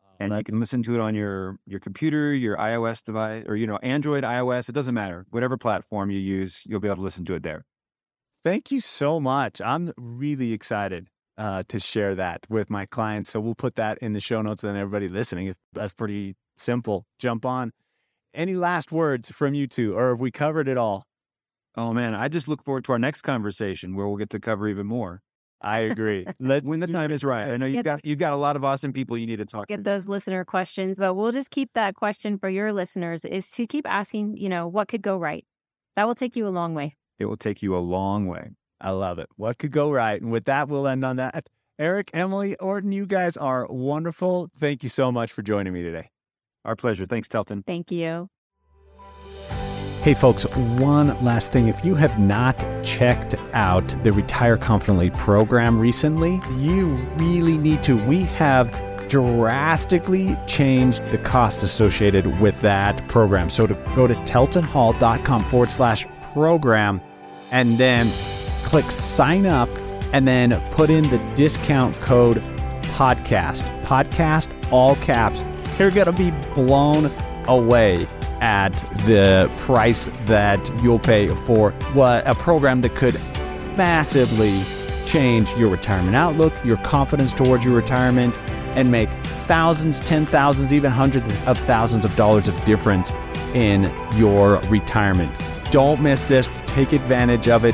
Oh, 0.04 0.08
and 0.20 0.34
you 0.34 0.44
can 0.44 0.60
listen 0.60 0.84
to 0.84 0.94
it 0.96 1.00
on 1.00 1.16
your 1.16 1.60
your 1.66 1.80
computer, 1.80 2.34
your 2.34 2.58
iOS 2.58 3.04
device, 3.04 3.44
or 3.48 3.56
you 3.56 3.68
know, 3.68 3.78
Android, 3.78 4.24
iOS, 4.24 4.70
it 4.70 4.74
doesn't 4.74 4.96
matter. 4.96 5.26
Whatever 5.30 5.58
platform 5.58 6.10
you 6.10 6.20
use, 6.20 6.64
you'll 6.68 6.80
be 6.80 6.88
able 6.88 6.98
to 6.98 7.02
listen 7.02 7.26
to 7.26 7.36
it 7.36 7.44
there. 7.44 7.66
Thank 8.44 8.72
you 8.72 8.80
so 8.80 9.20
much. 9.20 9.60
I'm 9.62 9.92
really 9.98 10.54
excited 10.54 11.08
uh, 11.38 11.64
to 11.68 11.80
share 11.80 12.16
that 12.16 12.46
with 12.50 12.70
my 12.70 12.86
clients. 12.86 13.32
So 13.32 13.40
we'll 13.40 13.56
put 13.56 13.76
that 13.76 13.98
in 14.00 14.14
the 14.14 14.20
show 14.20 14.42
notes 14.42 14.64
and 14.64 14.78
everybody 14.78 15.10
listening. 15.10 15.54
That's 15.74 15.94
pretty 15.94 16.36
simple. 16.56 17.06
Jump 17.20 17.46
on. 17.46 17.72
Any 18.34 18.56
last 18.56 18.92
words 18.92 19.30
from 19.30 19.54
you 19.54 19.68
two, 19.68 19.98
or 19.98 20.10
have 20.10 20.20
we 20.20 20.32
covered 20.32 20.68
it 20.68 20.78
all? 20.78 21.06
Oh 21.76 21.94
man, 21.94 22.16
I 22.16 22.28
just 22.28 22.48
look 22.48 22.64
forward 22.64 22.84
to 22.86 22.92
our 22.92 23.00
next 23.00 23.22
conversation 23.22 23.96
where 23.96 24.08
we'll 24.08 24.18
get 24.18 24.30
to 24.32 24.40
cover 24.40 24.68
even 24.68 24.88
more. 24.88 25.22
I 25.62 25.80
agree. 25.80 26.26
Let's 26.40 26.66
when 26.66 26.80
the 26.80 26.88
time 26.88 27.12
is 27.12 27.24
right. 27.24 27.50
I 27.50 27.58
know 27.58 27.66
you've 27.66 27.84
got 27.84 28.06
you've 28.06 28.20
got 28.20 28.34
a 28.34 28.36
lot 28.36 28.56
of 28.56 28.64
awesome 28.64 28.94
people 28.94 29.18
you 29.18 29.26
need 29.26 29.38
to 29.38 29.46
talk 29.46 29.68
get 29.68 29.78
to. 29.78 29.84
those 29.84 30.08
listener 30.08 30.46
questions, 30.46 31.00
but 31.00 31.16
we'll 31.16 31.32
just 31.32 31.50
keep 31.50 31.72
that 31.74 31.96
question 31.96 32.38
for 32.38 32.50
your 32.50 32.74
listeners 32.74 33.26
is 33.26 33.50
to 33.52 33.66
keep 33.66 33.88
asking, 33.88 34.38
you 34.38 34.50
know, 34.50 34.68
what 34.68 34.88
could 34.88 35.02
go 35.02 35.18
right? 35.18 35.46
That 35.96 36.08
will 36.08 36.16
take 36.16 36.36
you 36.36 36.48
a 36.48 36.50
long 36.50 36.76
way. 36.76 36.96
It 37.20 37.26
will 37.26 37.38
take 37.38 37.62
you 37.62 37.76
a 37.76 37.80
long 37.80 38.28
way. 38.28 38.52
I 38.80 38.92
love 38.92 39.20
it. 39.20 39.28
What 39.36 39.58
could 39.58 39.72
go 39.72 39.92
right? 39.92 40.22
And 40.22 40.32
with 40.32 40.46
that, 40.46 40.70
we'll 40.70 40.88
end 40.88 41.04
on 41.04 41.16
that. 41.18 41.48
Eric, 41.80 42.12
Emily, 42.14 42.56
Orton, 42.58 42.92
you 42.92 43.06
guys 43.06 43.38
are 43.38 43.68
wonderful. 43.68 44.50
Thank 44.60 44.84
you 44.84 44.90
so 44.90 45.12
much 45.12 45.32
for 45.32 45.42
joining 45.42 45.74
me 45.74 45.84
today. 45.84 46.10
Our 46.66 46.76
pleasure. 46.76 47.06
Thanks, 47.06 47.28
Telton. 47.28 47.64
Thank 47.64 47.92
you. 47.92 48.30
Hey, 50.02 50.14
folks, 50.14 50.44
one 50.46 51.08
last 51.24 51.52
thing. 51.52 51.68
If 51.68 51.84
you 51.84 51.96
have 51.96 52.20
not 52.20 52.56
checked 52.84 53.36
out 53.54 53.88
the 54.04 54.14
Retire 54.14 54.58
Confidently 54.58 55.10
program 55.12 55.80
recently, 55.80 56.40
you 56.58 56.96
really 57.18 57.58
need 57.58 57.84
to. 57.84 57.98
We 58.06 58.22
have 58.24 58.72
drastically 59.10 60.38
changed 60.48 61.04
the 61.12 61.18
cost 61.18 61.64
associated 61.64 62.40
with 62.40 62.60
that 62.62 63.08
program. 63.08 63.50
So 63.50 63.68
to 63.68 63.74
go 63.96 64.08
to 64.08 64.16
teltonhall.com 64.16 65.44
forward 65.46 65.72
slash 65.72 66.06
program 66.34 67.02
and 67.52 67.78
then 67.78 68.12
click 68.64 68.90
sign 68.92 69.46
up 69.46 69.70
and 70.14 70.28
then 70.28 70.60
put 70.72 70.90
in 70.90 71.10
the 71.10 71.18
discount 71.36 71.96
code 71.98 72.38
podcast. 72.96 73.64
Podcast, 73.84 74.50
all 74.72 74.96
caps. 74.98 75.44
You're 75.80 75.92
going 75.92 76.08
to 76.08 76.12
be 76.12 76.32
blown 76.54 77.12
away 77.48 78.08
at 78.42 78.72
the 79.06 79.52
price 79.58 80.10
that 80.26 80.84
you'll 80.84 81.00
pay 81.00 81.28
for 81.28 81.72
what 81.94 82.28
a 82.28 82.36
program 82.36 82.82
that 82.82 82.96
could 82.96 83.16
massively 83.76 84.64
change 85.06 85.52
your 85.54 85.70
retirement 85.70 86.16
outlook, 86.16 86.54
your 86.64 86.78
confidence 86.78 87.32
towards 87.34 87.64
your 87.64 87.76
retirement, 87.76 88.36
and 88.76 88.92
make 88.92 89.10
thousands, 89.48 90.00
ten 90.00 90.26
thousands, 90.26 90.74
even 90.74 90.92
hundreds 90.92 91.26
of 91.46 91.58
thousands 91.60 92.04
of 92.04 92.16
dollars 92.16 92.48
of 92.48 92.66
difference 92.66 93.12
in 93.54 93.92
your 94.16 94.60
retirement. 94.70 95.32
Don't 95.72 96.02
miss 96.02 96.28
this. 96.28 96.48
Take 96.78 96.94
advantage 96.94 97.48
of 97.48 97.66
it 97.66 97.74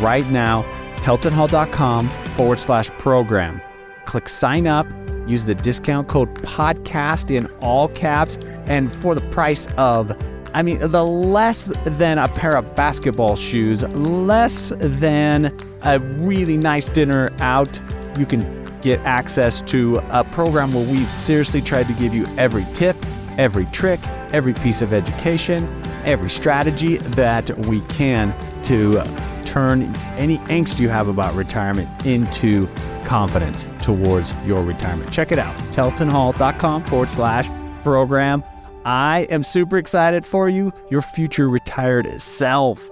right 0.00 0.28
now. 0.28 0.64
TeltonHall.com 0.96 2.04
forward 2.04 2.58
slash 2.58 2.90
program. 2.90 3.62
Click 4.06 4.28
sign 4.28 4.66
up. 4.66 4.88
Use 5.28 5.44
the 5.44 5.54
discount 5.54 6.08
code 6.08 6.34
podcast 6.42 7.32
in 7.32 7.46
all 7.62 7.86
caps 7.86 8.38
and 8.66 8.92
for 8.92 9.14
the 9.14 9.20
price 9.30 9.68
of 9.76 10.10
I 10.52 10.62
mean, 10.62 10.80
the 10.80 11.06
less 11.06 11.66
than 11.84 12.18
a 12.18 12.26
pair 12.26 12.56
of 12.56 12.74
basketball 12.74 13.36
shoes, 13.36 13.84
less 13.94 14.72
than 14.78 15.56
a 15.82 16.00
really 16.00 16.56
nice 16.56 16.88
dinner 16.88 17.30
out, 17.38 17.80
you 18.18 18.26
can 18.26 18.64
get 18.80 18.98
access 19.02 19.62
to 19.62 19.98
a 20.10 20.24
program 20.24 20.72
where 20.72 20.84
we've 20.88 21.12
seriously 21.12 21.62
tried 21.62 21.86
to 21.86 21.92
give 21.92 22.12
you 22.12 22.26
every 22.36 22.66
tip, 22.74 22.96
every 23.38 23.66
trick, 23.66 24.00
every 24.32 24.54
piece 24.54 24.82
of 24.82 24.92
education, 24.92 25.68
every 26.04 26.30
strategy 26.30 26.98
that 26.98 27.50
we 27.58 27.80
can 27.82 28.34
to 28.64 29.02
turn 29.44 29.82
any 30.16 30.38
angst 30.38 30.78
you 30.78 30.88
have 30.88 31.08
about 31.08 31.34
retirement 31.34 31.88
into 32.06 32.68
confidence 33.04 33.66
towards 33.82 34.34
your 34.44 34.62
retirement. 34.62 35.10
Check 35.12 35.32
it 35.32 35.38
out, 35.38 35.54
teltonhall.com 35.72 36.84
forward 36.84 37.10
slash 37.10 37.48
program. 37.82 38.44
I 38.84 39.26
am 39.30 39.42
super 39.42 39.76
excited 39.76 40.24
for 40.24 40.48
you. 40.48 40.72
Your 40.90 41.02
future 41.02 41.48
retired 41.48 42.20
self 42.20 42.88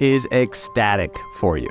is 0.00 0.26
ecstatic 0.32 1.14
for 1.36 1.56
you. 1.56 1.70